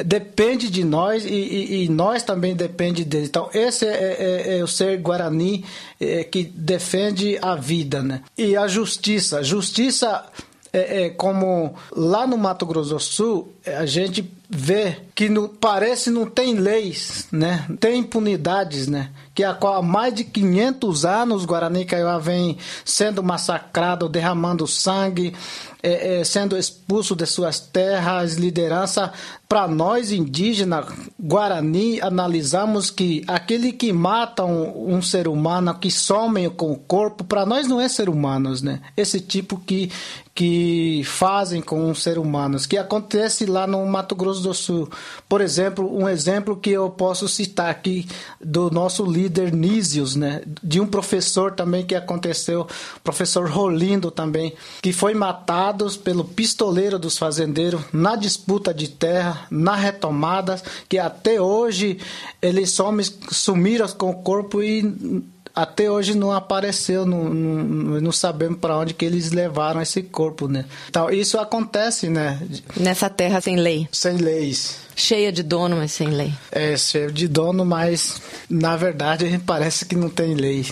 depende 0.03 0.69
de 0.69 0.83
nós 0.83 1.25
e, 1.25 1.29
e, 1.29 1.83
e 1.83 1.89
nós 1.89 2.23
também 2.23 2.55
depende 2.55 3.03
dele. 3.03 3.25
Então 3.25 3.49
esse 3.53 3.85
é, 3.85 4.17
é, 4.19 4.59
é 4.59 4.63
o 4.63 4.67
ser 4.67 4.97
guarani 4.97 5.65
é, 5.99 6.23
que 6.23 6.43
defende 6.43 7.37
a 7.41 7.55
vida, 7.55 8.01
né? 8.01 8.21
E 8.37 8.55
a 8.55 8.67
justiça, 8.67 9.43
justiça 9.43 10.25
é, 10.73 11.03
é, 11.03 11.09
como 11.09 11.75
lá 11.91 12.25
no 12.25 12.37
Mato 12.37 12.65
Grosso 12.65 12.93
do 12.93 12.99
Sul 12.99 13.53
a 13.65 13.85
gente 13.85 14.31
vê 14.53 14.97
que 15.15 15.29
no, 15.29 15.47
parece 15.47 16.09
não 16.09 16.25
tem 16.25 16.55
leis, 16.55 17.27
né? 17.31 17.65
Tem 17.79 17.99
impunidades, 17.99 18.87
né? 18.87 19.09
Que 19.33 19.45
a 19.45 19.53
qual 19.53 19.75
há 19.75 19.81
mais 19.81 20.13
de 20.13 20.25
500 20.25 21.05
anos 21.05 21.45
Guarani 21.45 21.85
Kaiowá 21.85 22.17
vem 22.17 22.57
sendo 22.83 23.23
massacrado, 23.23 24.09
derramando 24.09 24.67
sangue, 24.67 25.33
é, 25.81 26.19
é, 26.19 26.23
sendo 26.23 26.57
expulso 26.57 27.15
de 27.15 27.25
suas 27.25 27.59
terras, 27.59 28.35
liderança. 28.35 29.13
Para 29.47 29.67
nós 29.67 30.11
indígenas, 30.11 30.85
Guarani, 31.19 32.01
analisamos 32.01 32.91
que 32.91 33.23
aquele 33.27 33.71
que 33.71 33.91
mata 33.93 34.43
um, 34.43 34.95
um 34.95 35.01
ser 35.01 35.27
humano, 35.27 35.73
que 35.75 35.89
some 35.89 36.49
com 36.49 36.71
o 36.71 36.77
corpo, 36.77 37.23
para 37.23 37.45
nós 37.45 37.67
não 37.67 37.79
é 37.79 37.87
ser 37.87 38.09
humanos, 38.09 38.61
né? 38.61 38.81
Esse 38.97 39.19
tipo 39.19 39.57
que, 39.57 39.89
que 40.41 41.03
fazem 41.05 41.61
com 41.61 41.91
os 41.91 42.01
seres 42.01 42.17
humanos, 42.17 42.65
que 42.65 42.75
acontece 42.75 43.45
lá 43.45 43.67
no 43.67 43.85
Mato 43.85 44.15
Grosso 44.15 44.41
do 44.41 44.55
Sul. 44.55 44.89
Por 45.29 45.39
exemplo, 45.39 45.95
um 45.95 46.09
exemplo 46.09 46.57
que 46.57 46.71
eu 46.71 46.89
posso 46.89 47.27
citar 47.27 47.69
aqui 47.69 48.07
do 48.43 48.71
nosso 48.71 49.05
líder 49.05 49.53
Nísios, 49.53 50.15
né? 50.15 50.41
De 50.63 50.81
um 50.81 50.87
professor 50.87 51.51
também 51.51 51.85
que 51.85 51.93
aconteceu, 51.93 52.65
professor 53.03 53.47
Rolindo 53.47 54.09
também, 54.09 54.55
que 54.81 54.91
foi 54.91 55.13
matado 55.13 55.87
pelo 55.99 56.25
pistoleiro 56.25 56.97
dos 56.97 57.19
fazendeiros 57.19 57.81
na 57.93 58.15
disputa 58.15 58.73
de 58.73 58.87
terra, 58.87 59.45
na 59.51 59.75
retomada, 59.75 60.59
que 60.89 60.97
até 60.97 61.39
hoje 61.39 61.99
eles 62.41 62.75
sumiram 63.29 63.87
com 63.89 64.09
o 64.09 64.23
corpo 64.23 64.63
e 64.63 65.21
até 65.55 65.91
hoje 65.91 66.15
não 66.15 66.31
apareceu, 66.31 67.05
não, 67.05 67.25
não, 67.25 68.01
não 68.01 68.11
sabemos 68.11 68.59
para 68.59 68.77
onde 68.77 68.93
que 68.93 69.05
eles 69.05 69.31
levaram 69.31 69.81
esse 69.81 70.01
corpo, 70.01 70.47
né? 70.47 70.65
Então, 70.89 71.09
isso 71.09 71.37
acontece, 71.37 72.09
né? 72.09 72.39
Nessa 72.77 73.09
terra 73.09 73.41
sem 73.41 73.57
lei. 73.57 73.87
Sem 73.91 74.17
leis. 74.17 74.79
Cheia 74.95 75.31
de 75.31 75.41
dono, 75.41 75.77
mas 75.77 75.91
sem 75.91 76.09
lei. 76.09 76.33
É, 76.51 76.75
cheia 76.77 77.11
de 77.11 77.27
dono, 77.27 77.65
mas 77.65 78.21
na 78.49 78.75
verdade 78.75 79.41
parece 79.45 79.85
que 79.85 79.95
não 79.95 80.09
tem 80.09 80.35
lei. 80.35 80.65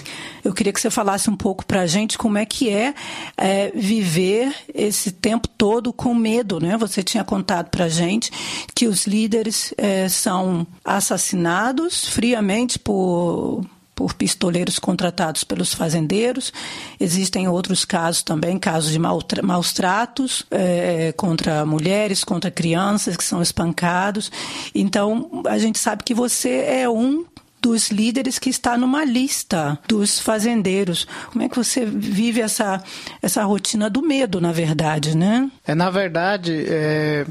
Eu 0.43 0.53
queria 0.53 0.71
que 0.71 0.79
você 0.79 0.89
falasse 0.89 1.29
um 1.29 1.35
pouco 1.35 1.65
para 1.65 1.81
a 1.81 1.87
gente 1.87 2.17
como 2.17 2.37
é 2.37 2.45
que 2.45 2.69
é, 2.69 2.93
é, 3.37 3.71
viver 3.73 4.53
esse 4.73 5.11
tempo 5.11 5.47
todo 5.47 5.91
com 5.91 6.13
medo, 6.13 6.59
né? 6.59 6.77
Você 6.77 7.01
tinha 7.01 7.23
contado 7.23 7.69
para 7.69 7.85
a 7.85 7.89
gente 7.89 8.31
que 8.75 8.87
os 8.87 9.07
líderes 9.07 9.73
é, 9.77 10.07
são 10.07 10.67
assassinados 10.83 12.05
friamente 12.05 12.77
por 12.77 13.65
por 13.99 14.13
pistoleiros 14.13 14.79
contratados 14.79 15.43
pelos 15.43 15.73
fazendeiros. 15.73 16.53
Existem 16.97 17.49
outros 17.49 17.83
casos 17.83 18.23
também, 18.23 18.57
casos 18.57 18.93
de 18.93 18.97
maus 18.97 19.73
tratos 19.73 20.45
é, 20.49 21.11
contra 21.17 21.65
mulheres, 21.65 22.23
contra 22.23 22.49
crianças 22.49 23.17
que 23.17 23.23
são 23.25 23.41
espancados. 23.41 24.31
Então, 24.73 25.43
a 25.45 25.57
gente 25.57 25.77
sabe 25.77 26.05
que 26.05 26.13
você 26.13 26.63
é 26.65 26.89
um 26.89 27.25
dos 27.61 27.89
líderes 27.89 28.39
que 28.39 28.49
está 28.49 28.77
numa 28.77 29.03
lista 29.03 29.77
dos 29.85 30.17
fazendeiros. 30.17 31.05
Como 31.33 31.43
é 31.43 31.49
que 31.49 31.57
você 31.57 31.85
vive 31.85 32.39
essa, 32.39 32.81
essa 33.21 33.43
rotina 33.43 33.89
do 33.89 34.01
medo, 34.01 34.39
na 34.39 34.53
verdade, 34.53 35.13
né? 35.17 35.51
É, 35.67 35.75
na 35.75 35.89
verdade, 35.89 36.63
é, 36.69 37.25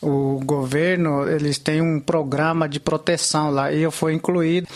o 0.00 0.40
governo, 0.44 1.28
eles 1.28 1.58
têm 1.58 1.82
um 1.82 1.98
programa 1.98 2.68
de 2.68 2.78
proteção 2.78 3.50
lá 3.50 3.72
e 3.72 3.82
eu 3.82 3.90
fui 3.90 4.14
incluído. 4.14 4.68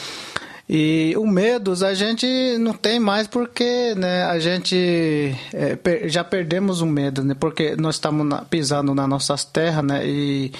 E 0.68 1.14
o 1.18 1.26
medos 1.26 1.82
a 1.82 1.92
gente 1.92 2.26
não 2.58 2.72
tem 2.72 2.98
mais 2.98 3.26
porque 3.26 3.94
né, 3.96 4.24
a 4.24 4.38
gente 4.38 5.36
é, 5.52 5.76
per, 5.76 6.08
já 6.08 6.24
perdemos 6.24 6.80
o 6.80 6.86
medo, 6.86 7.22
né? 7.22 7.34
Porque 7.38 7.76
nós 7.76 7.96
estamos 7.96 8.26
na, 8.26 8.42
pisando 8.42 8.94
nas 8.94 9.08
nossas 9.08 9.44
terras, 9.44 9.84
né? 9.84 10.06
E 10.06 10.52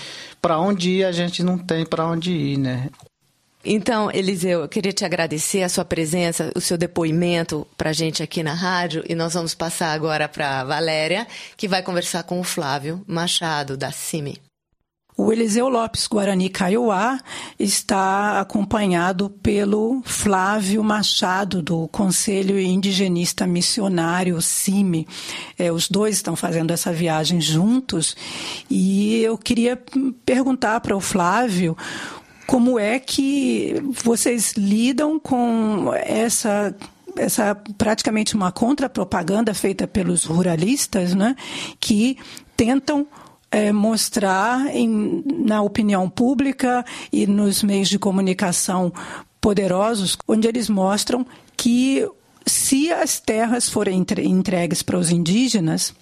para 0.42 0.58
onde 0.58 0.90
ir 0.90 1.04
a 1.04 1.12
gente 1.12 1.42
não 1.42 1.56
tem 1.56 1.86
para 1.86 2.06
onde 2.06 2.32
ir, 2.32 2.58
né? 2.58 2.90
Então, 3.64 4.10
Eliseu, 4.12 4.60
eu 4.60 4.68
queria 4.68 4.92
te 4.92 5.06
agradecer 5.06 5.62
a 5.62 5.70
sua 5.70 5.86
presença, 5.86 6.52
o 6.54 6.60
seu 6.60 6.76
depoimento 6.76 7.66
para 7.78 7.90
a 7.90 7.92
gente 7.94 8.22
aqui 8.22 8.42
na 8.42 8.52
rádio. 8.52 9.02
E 9.08 9.14
nós 9.14 9.32
vamos 9.32 9.54
passar 9.54 9.94
agora 9.94 10.28
para 10.28 10.60
a 10.60 10.64
Valéria, 10.64 11.26
que 11.56 11.66
vai 11.66 11.82
conversar 11.82 12.24
com 12.24 12.38
o 12.38 12.44
Flávio 12.44 13.02
Machado, 13.06 13.74
da 13.74 13.90
CIMI. 13.90 14.38
O 15.16 15.32
Eliseu 15.32 15.68
Lopes 15.68 16.08
Guarani 16.08 16.48
Kaiowá 16.48 17.20
está 17.56 18.40
acompanhado 18.40 19.30
pelo 19.30 20.02
Flávio 20.04 20.82
Machado, 20.82 21.62
do 21.62 21.86
Conselho 21.86 22.58
Indigenista 22.58 23.46
Missionário 23.46 24.42
CIMI. 24.42 25.06
É, 25.56 25.70
os 25.70 25.88
dois 25.88 26.16
estão 26.16 26.34
fazendo 26.34 26.72
essa 26.72 26.92
viagem 26.92 27.40
juntos 27.40 28.16
e 28.68 29.22
eu 29.22 29.38
queria 29.38 29.80
perguntar 30.26 30.80
para 30.80 30.96
o 30.96 31.00
Flávio 31.00 31.76
como 32.44 32.76
é 32.76 32.98
que 32.98 33.80
vocês 34.02 34.54
lidam 34.56 35.20
com 35.20 35.92
essa 35.94 36.74
essa 37.16 37.54
praticamente 37.78 38.34
uma 38.34 38.50
contrapropaganda 38.50 39.54
feita 39.54 39.86
pelos 39.86 40.24
ruralistas, 40.24 41.14
né, 41.14 41.36
que 41.78 42.18
tentam 42.56 43.06
é, 43.54 43.70
mostrar 43.70 44.66
em, 44.74 45.22
na 45.46 45.62
opinião 45.62 46.10
pública 46.10 46.84
e 47.12 47.24
nos 47.24 47.62
meios 47.62 47.88
de 47.88 48.00
comunicação 48.00 48.92
poderosos, 49.40 50.18
onde 50.26 50.48
eles 50.48 50.68
mostram 50.68 51.24
que 51.56 52.04
se 52.44 52.92
as 52.92 53.20
terras 53.20 53.68
forem 53.68 54.04
entregues 54.24 54.82
para 54.82 54.98
os 54.98 55.12
indígenas, 55.12 55.94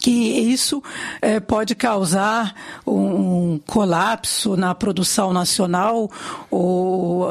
que 0.00 0.10
isso 0.10 0.82
é, 1.22 1.40
pode 1.40 1.74
causar 1.74 2.54
um 2.86 3.58
colapso 3.66 4.54
na 4.54 4.74
produção 4.74 5.32
nacional 5.32 6.10
ou 6.50 7.26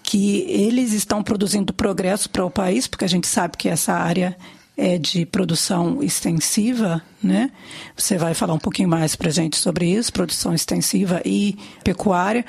que 0.00 0.42
eles 0.48 0.92
estão 0.92 1.24
produzindo 1.24 1.72
progresso 1.72 2.30
para 2.30 2.44
o 2.44 2.50
país, 2.50 2.86
porque 2.86 3.04
a 3.04 3.08
gente 3.08 3.26
sabe 3.26 3.56
que 3.56 3.68
essa 3.68 3.94
área 3.94 4.36
é 4.80 4.96
de 4.96 5.26
produção 5.26 6.02
extensiva, 6.02 7.02
né? 7.22 7.50
Você 7.94 8.16
vai 8.16 8.32
falar 8.32 8.54
um 8.54 8.58
pouquinho 8.58 8.88
mais 8.88 9.14
para 9.14 9.30
gente 9.30 9.56
sobre 9.56 9.86
isso, 9.86 10.10
produção 10.10 10.54
extensiva 10.54 11.20
e 11.22 11.58
pecuária. 11.84 12.46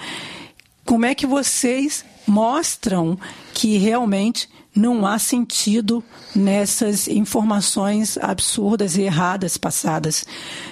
Como 0.86 1.06
é 1.06 1.14
que 1.14 1.28
vocês 1.28 2.06
mostram 2.26 3.20
que 3.54 3.78
realmente 3.78 4.48
não 4.74 5.06
há 5.06 5.20
sentido 5.20 6.02
nessas 6.34 7.10
informações 7.10 8.18
absurdas 8.18 8.96
e 8.96 9.02
erradas 9.02 9.58
passadas 9.58 10.24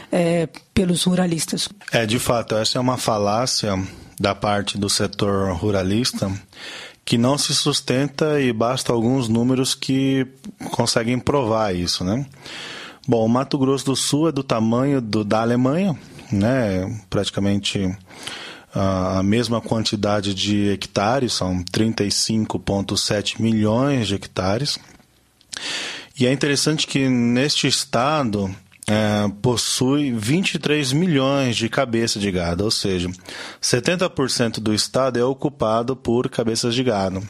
é, 0.09 0.47
pelos 0.73 1.03
ruralistas. 1.03 1.67
É, 1.91 2.05
de 2.05 2.17
fato, 2.17 2.55
essa 2.55 2.77
é 2.77 2.81
uma 2.81 2.97
falácia 2.97 3.77
da 4.17 4.33
parte 4.33 4.77
do 4.77 4.89
setor 4.89 5.53
ruralista 5.53 6.31
que 7.09 7.17
não 7.17 7.39
se 7.39 7.55
sustenta 7.55 8.39
e 8.39 8.53
basta 8.53 8.93
alguns 8.93 9.27
números 9.27 9.73
que 9.73 10.27
conseguem 10.69 11.17
provar 11.17 11.75
isso, 11.75 12.03
né? 12.03 12.23
Bom, 13.07 13.25
o 13.25 13.27
Mato 13.27 13.57
Grosso 13.57 13.83
do 13.83 13.95
Sul 13.95 14.29
é 14.29 14.31
do 14.31 14.43
tamanho 14.43 15.01
do, 15.01 15.23
da 15.23 15.41
Alemanha, 15.41 15.97
né? 16.31 17.01
Praticamente 17.09 17.91
a 18.71 19.23
mesma 19.23 19.59
quantidade 19.59 20.35
de 20.35 20.69
hectares, 20.69 21.33
são 21.33 21.63
35,7 21.63 23.41
milhões 23.41 24.07
de 24.07 24.13
hectares. 24.13 24.77
E 26.19 26.27
é 26.27 26.31
interessante 26.31 26.85
que 26.85 27.09
neste 27.09 27.65
estado 27.65 28.55
é, 28.89 29.31
possui 29.39 30.12
23 30.12 30.93
milhões 30.93 31.55
de 31.55 31.69
cabeças 31.69 32.19
de 32.19 32.31
gado, 32.31 32.63
ou 32.63 32.72
seja, 32.72 33.08
70% 33.62 34.60
do 34.60 34.74
estado 34.74 35.19
é 35.19 35.24
ocupado 35.24 35.96
por 35.96 36.27
cabeças 36.27 36.74
de 36.74 36.84
gado. 36.84 37.22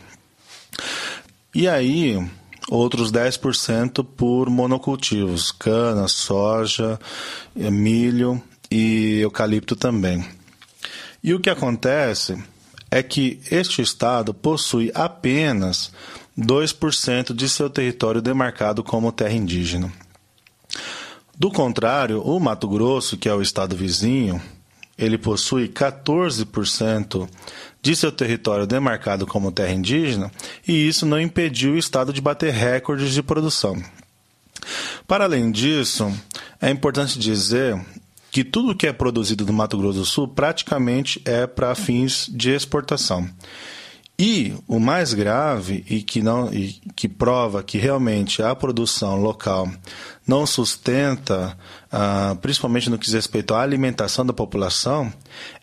E 1.54 1.68
aí, 1.68 2.18
outros 2.70 3.12
10% 3.12 4.06
por 4.06 4.50
monocultivos, 4.50 5.52
cana, 5.52 6.08
soja, 6.08 6.98
milho 7.54 8.42
e 8.72 9.20
eucalipto 9.20 9.76
também. 9.76 10.26
E 11.22 11.34
o 11.34 11.42
que 11.42 11.50
acontece 11.50 12.42
é 12.90 13.04
que 13.04 13.42
este 13.52 13.82
estado 13.82 14.34
possui 14.34 14.94
apenas 14.96 15.92
2% 16.40 17.34
de 17.34 17.50
seu 17.50 17.70
território 17.70 18.22
demarcado 18.22 18.82
como 18.82 19.12
terra 19.12 19.34
indígena. 19.34 19.92
Do 21.40 21.50
contrário, 21.50 22.22
o 22.22 22.38
Mato 22.38 22.68
Grosso, 22.68 23.18
que 23.18 23.30
é 23.30 23.34
o 23.34 23.42
estado 23.42 23.74
vizinho, 23.74 24.42
ele 24.98 25.18
possui 25.18 25.70
14% 25.70 27.30
de 27.82 27.96
seu 27.96 28.12
território 28.12 28.68
demarcado 28.68 29.26
como 29.26 29.50
terra 29.50 29.72
indígena, 29.72 30.30
e 30.68 30.74
isso 30.74 31.06
não 31.06 31.18
impediu 31.18 31.72
o 31.72 31.78
estado 31.78 32.12
de 32.12 32.20
bater 32.20 32.52
recordes 32.52 33.14
de 33.14 33.24
produção. 33.24 33.82
Para 35.08 35.24
além 35.24 35.50
disso, 35.50 36.12
é 36.62 36.70
importante 36.70 37.18
dizer 37.18 37.80
que 38.30 38.44
tudo 38.44 38.76
que 38.76 38.86
é 38.86 38.92
produzido 38.92 39.46
no 39.46 39.54
Mato 39.54 39.78
Grosso 39.78 40.00
do 40.00 40.06
Sul 40.06 40.28
praticamente 40.28 41.22
é 41.24 41.48
para 41.48 41.74
fins 41.74 42.30
de 42.30 42.52
exportação. 42.52 43.30
E 44.22 44.54
o 44.68 44.82
mais 44.82 45.14
grave 45.14 45.86
e 45.90 46.02
que 46.04 46.22
não 46.22 46.54
e 46.54 46.74
que 46.94 47.08
prova 47.08 47.64
que 47.64 47.78
realmente 47.78 48.44
a 48.44 48.54
produção 48.54 49.16
local 49.16 49.72
não 50.28 50.46
sustenta, 50.46 51.58
ah, 51.90 52.36
principalmente 52.42 52.90
no 52.90 52.98
que 53.00 53.06
diz 53.06 53.14
respeito 53.14 53.54
à 53.54 53.62
alimentação 53.62 54.26
da 54.26 54.34
população, 54.34 55.10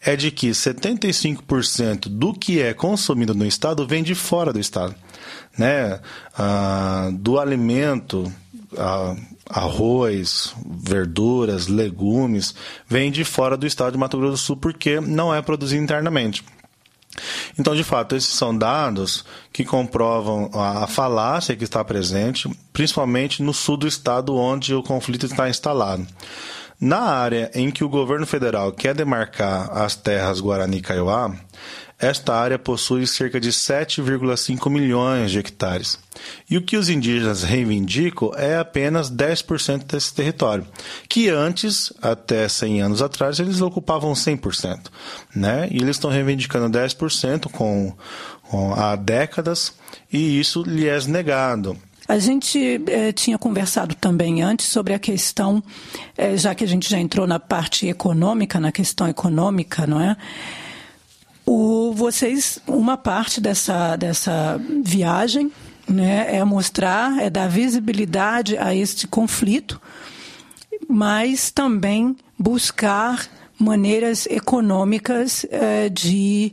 é 0.01 0.17
de 0.17 0.31
que 0.31 0.49
75% 0.53 2.09
do 2.09 2.33
que 2.33 2.63
é 2.63 2.73
consumido 2.73 3.35
no 3.35 3.45
estado 3.45 3.87
vem 3.87 4.03
de 4.03 4.15
fora 4.15 4.55
do 4.55 4.59
estado, 4.59 4.95
né? 5.59 6.01
Ah, 6.35 7.11
do 7.13 7.39
alimento 7.39 8.33
arroz, 9.49 10.55
verduras, 10.67 11.69
legumes, 11.69 12.55
vem 12.89 13.11
de 13.11 13.25
fora 13.25 13.57
do 13.57 13.67
estado 13.67 13.93
de 13.93 13.99
Mato 13.99 14.19
Grosso 14.19 14.33
do 14.33 14.39
Sul 14.39 14.57
porque 14.57 15.01
não 15.01 15.35
é 15.35 15.41
produzido 15.41 15.83
internamente. 15.83 16.43
Então, 17.59 17.75
de 17.75 17.85
fato, 17.85 18.15
esses 18.15 18.31
são 18.31 18.57
dados 18.57 19.25
que 19.53 19.65
comprovam 19.65 20.51
a 20.53 20.87
falácia 20.87 21.57
que 21.57 21.65
está 21.65 21.85
presente, 21.85 22.49
principalmente 22.73 23.43
no 23.43 23.55
sul 23.55 23.77
do 23.77 23.89
estado 23.89 24.37
onde 24.37 24.75
o 24.75 24.83
conflito 24.83 25.27
está 25.27 25.49
instalado. 25.49 26.07
Na 26.79 27.01
área 27.01 27.51
em 27.55 27.71
que 27.71 27.83
o 27.83 27.89
governo 27.89 28.27
federal 28.27 28.71
quer 28.71 28.95
demarcar 28.95 29.71
as 29.73 29.97
terras 29.97 30.41
Guarani-Kaiowá, 30.41 31.35
esta 31.99 32.35
área 32.35 32.59
possui 32.59 33.07
cerca 33.07 33.41
de 33.41 33.51
7,5 33.51 34.71
milhões 34.71 35.31
de 35.31 35.39
hectares. 35.39 35.99
E 36.49 36.59
o 36.59 36.63
que 36.63 36.77
os 36.77 36.89
indígenas 36.89 37.43
reivindicam 37.43 38.33
é 38.37 38.59
apenas 38.59 39.11
10% 39.11 39.85
desse 39.85 40.15
território, 40.15 40.67
que 41.09 41.31
antes, 41.31 41.93
até 42.03 42.49
100 42.49 42.83
anos 42.83 43.03
atrás, 43.03 43.41
eles 43.41 43.61
ocupavam 43.61 44.13
100%. 44.13 44.91
Né? 45.35 45.69
E 45.71 45.77
eles 45.77 45.97
estão 45.97 46.11
reivindicando 46.11 46.79
10% 46.79 47.51
com, 47.51 47.95
com, 48.43 48.75
há 48.75 48.95
décadas, 48.95 49.73
e 50.13 50.39
isso 50.39 50.63
lhe 50.63 50.87
é 50.87 51.01
negado. 51.07 51.77
A 52.09 52.19
gente 52.19 52.81
eh, 52.87 53.11
tinha 53.13 53.37
conversado 53.37 53.95
também 53.95 54.41
antes 54.41 54.67
sobre 54.67 54.95
a 54.95 54.99
questão, 54.99 55.63
eh, 56.17 56.37
já 56.37 56.55
que 56.55 56.63
a 56.63 56.67
gente 56.67 56.89
já 56.89 57.01
entrou 57.01 57.27
na 57.27 57.41
parte 57.41 57.89
econômica, 57.89 58.61
na 58.61 58.71
questão 58.71 59.09
econômica, 59.09 59.87
não 59.89 60.01
é? 60.01 60.17
O, 61.47 61.93
vocês, 61.93 62.59
uma 62.67 62.97
parte 62.97 63.41
dessa, 63.41 63.95
dessa 63.95 64.61
viagem 64.83 65.53
né, 65.89 66.37
é 66.37 66.45
mostrar, 66.45 67.23
é 67.23 67.31
dar 67.31 67.49
visibilidade 67.49 68.59
a 68.59 68.75
este 68.75 69.07
conflito, 69.07 69.81
mas 70.89 71.51
também 71.53 72.17
buscar 72.37 73.29
maneiras 73.59 74.27
econômicas 74.27 75.47
é, 75.49 75.89
de, 75.89 76.53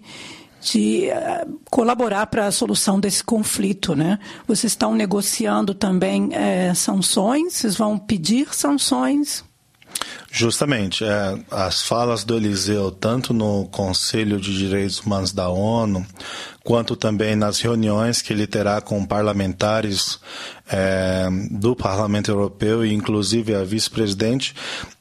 de 0.62 1.10
é, 1.10 1.46
colaborar 1.72 2.28
para 2.28 2.46
a 2.46 2.52
solução 2.52 3.00
desse 3.00 3.24
conflito. 3.24 3.96
Né? 3.96 4.20
Vocês 4.48 4.74
estão 4.74 4.94
negociando 4.94 5.74
também 5.74 6.30
é, 6.34 6.72
sanções, 6.76 7.54
vocês 7.54 7.76
vão 7.76 7.98
pedir 7.98 8.54
sanções? 8.54 9.44
Justamente, 10.36 11.06
é, 11.06 11.38
as 11.52 11.84
falas 11.84 12.24
do 12.24 12.36
Eliseu, 12.36 12.90
tanto 12.90 13.36
no 13.36 13.68
Conselho 13.68 14.42
de 14.42 14.58
Direitos 14.58 15.00
Humanos 15.00 15.32
da 15.32 15.48
ONU, 15.48 16.04
quanto 16.64 16.96
também 16.96 17.36
nas 17.36 17.62
reuniões 17.62 18.20
que 18.20 18.34
ele 18.34 18.48
terá 18.48 18.82
com 18.82 19.06
parlamentares 19.06 20.20
é, 20.76 21.30
do 21.52 21.76
Parlamento 21.76 22.32
Europeu 22.32 22.84
e 22.84 22.92
inclusive 22.92 23.54
a 23.54 23.64
vice-presidente, 23.64 24.56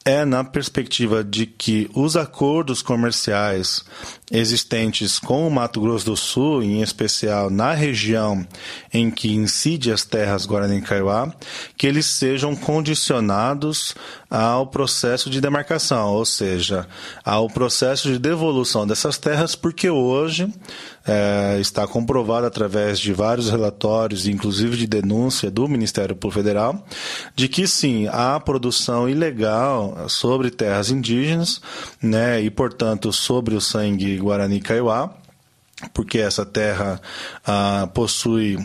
é 0.04 0.24
na 0.24 0.44
perspectiva 0.44 1.24
de 1.24 1.46
que 1.46 1.88
os 1.94 2.14
acordos 2.14 2.82
comerciais 2.82 3.82
existentes 4.30 5.18
com 5.18 5.46
o 5.46 5.50
Mato 5.50 5.80
Grosso 5.80 6.04
do 6.04 6.16
Sul, 6.16 6.62
em 6.62 6.82
especial 6.82 7.48
na 7.48 7.72
região 7.72 8.46
em 8.92 9.10
que 9.10 9.32
incide 9.32 9.90
as 9.92 10.04
terras 10.04 10.44
Guarani-Kaiowá, 10.44 11.32
que 11.76 11.86
eles 11.86 12.06
sejam 12.06 12.54
condicionados 12.54 13.94
ao 14.28 14.66
processo 14.66 15.30
de 15.30 15.40
demarcação, 15.40 16.12
ou 16.12 16.24
seja, 16.24 16.86
ao 17.24 17.48
processo 17.48 18.08
de 18.08 18.18
devolução 18.18 18.86
dessas 18.86 19.16
terras, 19.16 19.54
porque 19.54 19.88
hoje 19.88 20.52
é, 21.06 21.58
está 21.60 21.86
comprovado 21.86 22.46
através 22.46 22.98
de 22.98 23.12
vários 23.12 23.50
relatórios, 23.50 24.26
inclusive 24.26 24.76
de 24.76 24.86
denúncia 24.86 25.50
do 25.50 25.68
Ministério 25.68 26.14
Público 26.14 26.40
Federal, 26.40 26.84
de 27.34 27.48
que 27.48 27.66
sim, 27.66 28.08
há 28.08 28.38
produção 28.40 29.08
ilegal 29.08 30.08
sobre 30.08 30.50
terras 30.50 30.90
indígenas, 30.90 31.60
né, 32.00 32.40
e 32.40 32.50
portanto 32.50 33.12
sobre 33.12 33.54
o 33.54 33.60
sangue 33.60 34.16
Guarani 34.18 34.60
Kaiowá, 34.60 35.14
porque 35.92 36.18
essa 36.18 36.46
terra 36.46 37.00
ah, 37.46 37.88
possui 37.92 38.58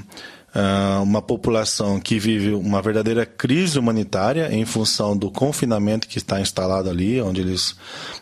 uma 1.04 1.22
população 1.22 2.00
que 2.00 2.18
vive 2.18 2.54
uma 2.54 2.82
verdadeira 2.82 3.26
crise 3.26 3.78
humanitária 3.78 4.52
em 4.52 4.66
função 4.66 5.16
do 5.16 5.30
confinamento 5.30 6.08
que 6.08 6.18
está 6.18 6.42
instalado 6.42 6.90
ali, 6.90 7.22
onde 7.22 7.42
eles, 7.42 7.76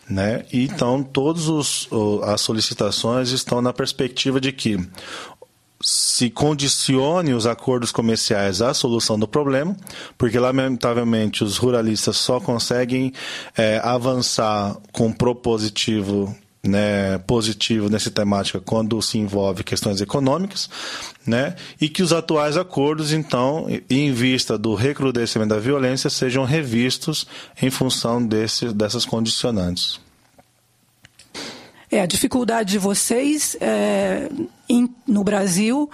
né? 0.08 0.44
Então 0.52 1.02
todas 1.02 1.88
as 2.24 2.40
solicitações 2.40 3.30
estão 3.30 3.62
na 3.62 3.72
perspectiva 3.72 4.40
de 4.40 4.52
que 4.52 4.78
se 5.82 6.30
condicione 6.30 7.34
os 7.34 7.46
acordos 7.46 7.92
comerciais 7.92 8.62
à 8.62 8.72
solução 8.72 9.18
do 9.18 9.28
problema, 9.28 9.76
porque 10.16 10.38
lamentavelmente 10.38 11.44
os 11.44 11.58
ruralistas 11.58 12.16
só 12.16 12.40
conseguem 12.40 13.12
é, 13.56 13.80
avançar 13.84 14.76
com 14.92 15.12
propositivo 15.12 16.34
né, 16.68 17.18
positivo 17.18 17.88
nessa 17.88 18.10
temática 18.10 18.60
quando 18.60 19.00
se 19.00 19.18
envolve 19.18 19.64
questões 19.64 20.00
econômicas, 20.00 20.68
né, 21.26 21.56
e 21.80 21.88
que 21.88 22.02
os 22.02 22.12
atuais 22.12 22.56
acordos, 22.56 23.12
então, 23.12 23.66
em 23.88 24.12
vista 24.12 24.56
do 24.56 24.74
recrudescimento 24.74 25.54
da 25.54 25.60
violência, 25.60 26.10
sejam 26.10 26.44
revistos 26.44 27.26
em 27.60 27.70
função 27.70 28.24
desse, 28.24 28.72
dessas 28.72 29.04
condicionantes. 29.04 30.00
É, 31.90 32.00
a 32.00 32.06
dificuldade 32.06 32.72
de 32.72 32.78
vocês 32.78 33.56
é, 33.60 34.28
no 35.06 35.22
Brasil 35.22 35.88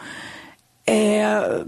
é 0.87 1.65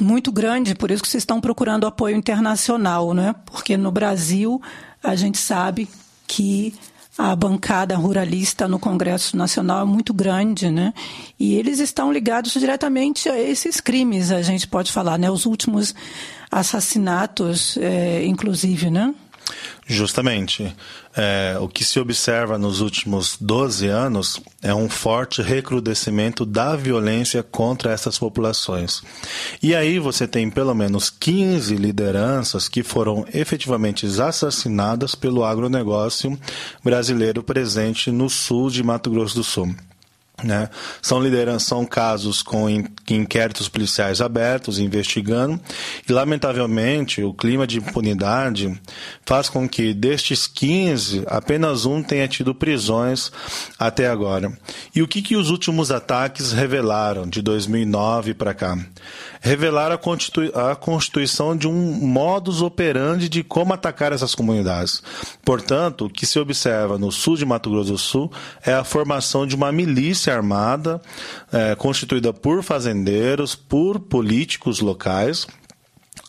muito 0.00 0.32
grande, 0.32 0.74
por 0.74 0.90
isso 0.90 1.02
que 1.02 1.08
vocês 1.08 1.22
estão 1.22 1.40
procurando 1.40 1.86
apoio 1.86 2.16
internacional, 2.16 3.14
né? 3.14 3.34
Porque 3.46 3.76
no 3.76 3.92
Brasil 3.92 4.60
a 5.02 5.14
gente 5.14 5.38
sabe 5.38 5.88
que 6.26 6.74
a 7.16 7.36
bancada 7.36 7.96
ruralista 7.96 8.66
no 8.66 8.78
Congresso 8.78 9.36
Nacional 9.36 9.82
é 9.82 9.84
muito 9.84 10.14
grande, 10.14 10.70
né? 10.70 10.94
E 11.38 11.54
eles 11.54 11.78
estão 11.78 12.12
ligados 12.12 12.52
diretamente 12.52 13.28
a 13.28 13.38
esses 13.38 13.80
crimes, 13.80 14.30
a 14.32 14.40
gente 14.40 14.66
pode 14.66 14.90
falar, 14.90 15.18
né? 15.18 15.30
Os 15.30 15.44
últimos 15.44 15.94
assassinatos, 16.50 17.76
é, 17.78 18.24
inclusive, 18.24 18.90
né? 18.90 19.14
Justamente. 19.92 20.74
É, 21.14 21.58
o 21.60 21.68
que 21.68 21.84
se 21.84 22.00
observa 22.00 22.56
nos 22.56 22.80
últimos 22.80 23.36
12 23.38 23.86
anos 23.86 24.40
é 24.62 24.74
um 24.74 24.88
forte 24.88 25.42
recrudescimento 25.42 26.46
da 26.46 26.74
violência 26.74 27.42
contra 27.42 27.92
essas 27.92 28.18
populações. 28.18 29.02
E 29.62 29.74
aí 29.74 29.98
você 29.98 30.26
tem 30.26 30.48
pelo 30.48 30.74
menos 30.74 31.10
15 31.10 31.76
lideranças 31.76 32.68
que 32.68 32.82
foram 32.82 33.26
efetivamente 33.34 34.06
assassinadas 34.06 35.14
pelo 35.14 35.44
agronegócio 35.44 36.38
brasileiro 36.82 37.42
presente 37.42 38.10
no 38.10 38.30
sul 38.30 38.70
de 38.70 38.82
Mato 38.82 39.10
Grosso 39.10 39.34
do 39.34 39.44
Sul. 39.44 39.74
Né? 40.42 40.68
São 41.00 41.22
lideranças, 41.22 41.68
são 41.68 41.84
casos 41.84 42.42
com 42.42 42.68
inquéritos 43.08 43.68
policiais 43.68 44.20
abertos, 44.20 44.78
investigando, 44.78 45.60
e 46.08 46.12
lamentavelmente 46.12 47.22
o 47.22 47.32
clima 47.32 47.66
de 47.66 47.78
impunidade 47.78 48.80
faz 49.24 49.48
com 49.48 49.68
que 49.68 49.94
destes 49.94 50.46
15, 50.46 51.24
apenas 51.26 51.86
um 51.86 52.02
tenha 52.02 52.26
tido 52.26 52.54
prisões 52.54 53.30
até 53.78 54.08
agora. 54.08 54.52
E 54.94 55.02
o 55.02 55.08
que, 55.08 55.22
que 55.22 55.36
os 55.36 55.50
últimos 55.50 55.90
ataques 55.90 56.52
revelaram 56.52 57.26
de 57.26 57.40
2009 57.40 58.34
para 58.34 58.54
cá? 58.54 58.78
Revelaram 59.40 59.98
a, 60.54 60.70
a 60.70 60.76
constituição 60.76 61.56
de 61.56 61.66
um 61.68 61.72
modus 61.72 62.62
operandi 62.62 63.28
de 63.28 63.42
como 63.42 63.72
atacar 63.72 64.12
essas 64.12 64.34
comunidades. 64.34 65.02
Portanto, 65.44 66.06
o 66.06 66.10
que 66.10 66.26
se 66.26 66.38
observa 66.38 66.98
no 66.98 67.10
sul 67.10 67.36
de 67.36 67.44
Mato 67.44 67.70
Grosso 67.70 67.92
do 67.92 67.98
Sul 67.98 68.32
é 68.64 68.72
a 68.72 68.84
formação 68.84 69.46
de 69.46 69.54
uma 69.54 69.72
milícia 69.72 70.31
armada 70.32 71.00
é, 71.52 71.74
constituída 71.74 72.32
por 72.32 72.62
fazendeiros, 72.62 73.54
por 73.54 74.00
políticos 74.00 74.80
locais, 74.80 75.46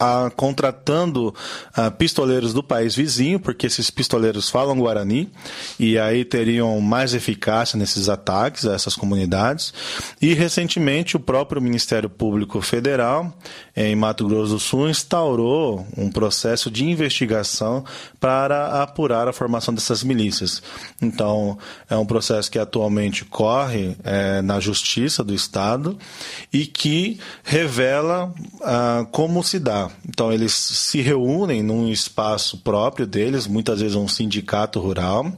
a, 0.03 0.29
contratando 0.29 1.33
a, 1.73 1.89
pistoleiros 1.89 2.53
do 2.53 2.61
país 2.61 2.95
vizinho, 2.95 3.39
porque 3.39 3.67
esses 3.67 3.89
pistoleiros 3.89 4.49
falam 4.49 4.77
guarani 4.77 5.31
e 5.79 5.97
aí 5.97 6.25
teriam 6.25 6.79
mais 6.81 7.13
eficácia 7.13 7.77
nesses 7.77 8.09
ataques 8.09 8.65
a 8.65 8.73
essas 8.73 8.95
comunidades. 8.95 9.73
E 10.21 10.33
recentemente 10.33 11.15
o 11.15 11.19
próprio 11.19 11.61
Ministério 11.61 12.09
Público 12.09 12.61
Federal 12.61 13.33
em 13.75 13.95
Mato 13.95 14.27
Grosso 14.27 14.53
do 14.53 14.59
Sul 14.59 14.89
instaurou 14.89 15.87
um 15.97 16.11
processo 16.11 16.69
de 16.69 16.85
investigação 16.85 17.83
para 18.19 18.83
apurar 18.83 19.27
a 19.27 19.33
formação 19.33 19.73
dessas 19.73 20.03
milícias. 20.03 20.61
Então 21.01 21.57
é 21.89 21.95
um 21.95 22.05
processo 22.05 22.51
que 22.51 22.59
atualmente 22.59 23.25
corre 23.25 23.95
é, 24.03 24.41
na 24.41 24.59
Justiça 24.59 25.23
do 25.23 25.33
Estado 25.33 25.97
e 26.51 26.65
que 26.65 27.19
revela 27.43 28.33
ah, 28.61 29.05
como 29.11 29.43
se 29.43 29.59
dá 29.59 29.89
então, 30.08 30.32
eles 30.32 30.53
se 30.53 31.01
reúnem 31.01 31.63
num 31.63 31.89
espaço 31.89 32.58
próprio 32.58 33.08
deles, 33.08 33.47
muitas 33.47 33.79
vezes 33.79 33.95
um 33.95 34.08
sindicato 34.08 34.79
rural, 34.79 35.32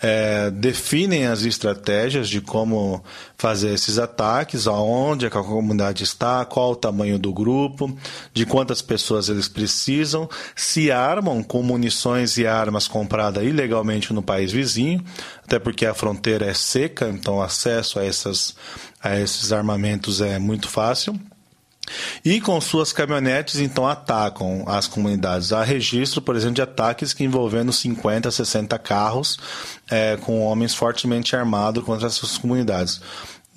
é, 0.00 0.50
definem 0.50 1.26
as 1.26 1.42
estratégias 1.42 2.28
de 2.28 2.40
como 2.40 3.02
fazer 3.36 3.74
esses 3.74 3.98
ataques, 3.98 4.66
aonde 4.66 5.26
a 5.26 5.30
comunidade 5.30 6.04
está, 6.04 6.44
qual 6.44 6.72
o 6.72 6.76
tamanho 6.76 7.18
do 7.18 7.32
grupo, 7.32 7.96
de 8.32 8.46
quantas 8.46 8.80
pessoas 8.80 9.28
eles 9.28 9.48
precisam, 9.48 10.28
se 10.54 10.90
armam 10.90 11.42
com 11.42 11.62
munições 11.62 12.38
e 12.38 12.46
armas 12.46 12.86
compradas 12.86 13.44
ilegalmente 13.44 14.12
no 14.12 14.22
país 14.22 14.52
vizinho, 14.52 15.04
até 15.44 15.58
porque 15.58 15.84
a 15.84 15.94
fronteira 15.94 16.46
é 16.46 16.54
seca, 16.54 17.08
então 17.08 17.42
acesso 17.42 17.98
a, 17.98 18.04
essas, 18.04 18.54
a 19.02 19.18
esses 19.18 19.52
armamentos 19.52 20.20
é 20.20 20.38
muito 20.38 20.68
fácil. 20.68 21.18
E 22.24 22.40
com 22.40 22.60
suas 22.60 22.92
caminhonetes, 22.92 23.60
então, 23.60 23.86
atacam 23.86 24.64
as 24.66 24.86
comunidades. 24.86 25.52
Há 25.52 25.62
registro, 25.62 26.22
por 26.22 26.36
exemplo, 26.36 26.54
de 26.54 26.62
ataques 26.62 27.12
que 27.12 27.24
envolvendo 27.24 27.72
50, 27.72 28.30
60 28.30 28.78
carros 28.78 29.38
é, 29.90 30.16
com 30.16 30.40
homens 30.42 30.74
fortemente 30.74 31.36
armados 31.36 31.84
contra 31.84 32.06
essas 32.06 32.38
comunidades. 32.38 33.00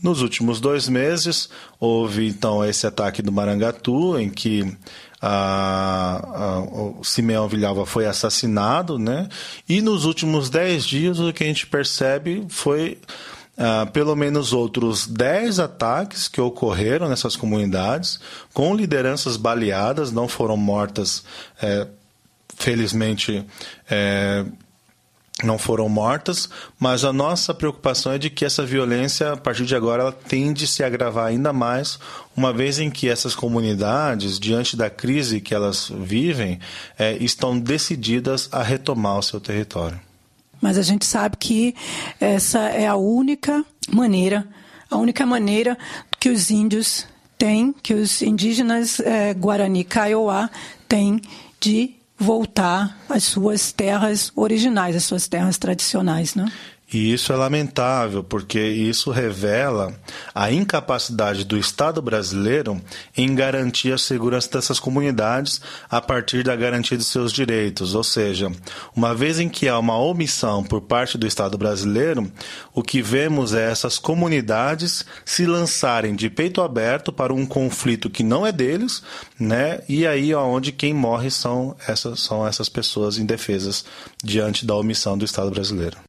Nos 0.01 0.21
últimos 0.21 0.59
dois 0.59 0.87
meses, 0.87 1.49
houve 1.79 2.27
então 2.27 2.63
esse 2.63 2.85
ataque 2.85 3.21
do 3.21 3.31
Marangatu, 3.31 4.19
em 4.19 4.29
que 4.29 4.77
a, 5.19 6.21
a, 6.23 6.59
o 6.59 7.03
Simeão 7.03 7.47
Vilhalva 7.47 7.85
foi 7.85 8.05
assassinado, 8.05 8.99
né? 8.99 9.27
E 9.67 9.81
nos 9.81 10.05
últimos 10.05 10.49
dez 10.51 10.85
dias, 10.85 11.19
o 11.19 11.33
que 11.33 11.43
a 11.43 11.47
gente 11.47 11.65
percebe 11.65 12.45
foi 12.47 12.99
Uh, 13.57 13.89
pelo 13.91 14.15
menos 14.15 14.53
outros 14.53 15.07
10 15.07 15.59
ataques 15.59 16.27
que 16.27 16.39
ocorreram 16.39 17.09
nessas 17.09 17.35
comunidades, 17.35 18.19
com 18.53 18.75
lideranças 18.75 19.35
baleadas, 19.35 20.11
não 20.11 20.27
foram 20.27 20.55
mortas, 20.55 21.23
é, 21.59 21.87
felizmente. 22.55 23.43
É, 23.89 24.45
não 25.43 25.57
foram 25.59 25.87
mortas, 25.87 26.49
mas 26.79 27.03
a 27.03 27.13
nossa 27.13 27.53
preocupação 27.53 28.11
é 28.11 28.17
de 28.17 28.29
que 28.29 28.43
essa 28.43 28.65
violência, 28.65 29.33
a 29.33 29.37
partir 29.37 29.65
de 29.65 29.75
agora, 29.75 30.01
ela 30.01 30.11
tende 30.11 30.65
a 30.65 30.67
se 30.67 30.83
agravar 30.83 31.27
ainda 31.27 31.53
mais, 31.53 31.99
uma 32.35 32.51
vez 32.51 32.79
em 32.79 32.89
que 32.89 33.07
essas 33.07 33.35
comunidades, 33.35 34.39
diante 34.39 34.75
da 34.75 34.89
crise 34.89 35.39
que 35.39 35.53
elas 35.53 35.91
vivem, 35.95 36.59
é, 36.97 37.15
estão 37.17 37.57
decididas 37.59 38.49
a 38.51 38.63
retomar 38.63 39.19
o 39.19 39.23
seu 39.23 39.39
território. 39.39 40.06
Mas 40.61 40.77
a 40.77 40.81
gente 40.81 41.05
sabe 41.05 41.37
que 41.37 41.75
essa 42.19 42.59
é 42.69 42.87
a 42.87 42.95
única 42.95 43.65
maneira, 43.91 44.47
a 44.89 44.97
única 44.97 45.25
maneira 45.25 45.77
que 46.19 46.29
os 46.29 46.49
índios 46.49 47.05
têm, 47.37 47.73
que 47.83 47.93
os 47.93 48.21
indígenas 48.21 48.99
é, 48.99 49.33
Guarani 49.33 49.83
Kaiowá 49.83 50.49
têm 50.87 51.21
de 51.59 51.93
voltar 52.17 52.97
às 53.07 53.23
suas 53.23 53.71
terras 53.71 54.31
originais, 54.35 54.95
às 54.95 55.03
suas 55.03 55.27
terras 55.27 55.57
tradicionais, 55.57 56.33
né? 56.33 56.51
E 56.91 57.11
isso 57.11 57.33
é 57.33 57.35
lamentável, 57.35 58.23
porque 58.23 58.61
isso 58.61 59.11
revela 59.11 59.93
a 60.33 60.49
incapacidade 60.53 61.43
do 61.43 61.57
Estado 61.57 62.01
brasileiro 62.01 62.81
em 63.15 63.35
garantir 63.35 63.91
a 63.91 63.97
segurança 63.97 64.49
dessas 64.49 64.79
comunidades 64.79 65.59
a 65.89 65.99
partir 65.99 66.45
da 66.45 66.55
garantia 66.55 66.97
de 66.97 67.03
seus 67.03 67.33
direitos. 67.33 67.93
Ou 67.93 68.05
seja, 68.05 68.49
uma 68.95 69.13
vez 69.13 69.37
em 69.37 69.49
que 69.49 69.67
há 69.67 69.77
uma 69.77 69.97
omissão 69.97 70.63
por 70.63 70.79
parte 70.79 71.17
do 71.17 71.27
Estado 71.27 71.57
brasileiro, 71.57 72.31
o 72.73 72.81
que 72.81 73.01
vemos 73.01 73.53
é 73.53 73.69
essas 73.69 73.99
comunidades 73.99 75.03
se 75.25 75.45
lançarem 75.45 76.15
de 76.15 76.29
peito 76.29 76.61
aberto 76.61 77.11
para 77.11 77.33
um 77.33 77.45
conflito 77.45 78.09
que 78.09 78.23
não 78.23 78.47
é 78.47 78.51
deles, 78.53 79.03
né? 79.37 79.81
E 79.89 80.07
aí 80.07 80.33
onde 80.33 80.71
quem 80.71 80.93
morre 80.93 81.29
são 81.31 81.75
essas, 81.85 82.21
são 82.21 82.47
essas 82.47 82.69
pessoas 82.69 83.17
indefesas 83.17 83.83
diante 84.23 84.65
da 84.65 84.73
omissão 84.73 85.17
do 85.17 85.25
Estado 85.25 85.51
brasileiro. 85.51 86.06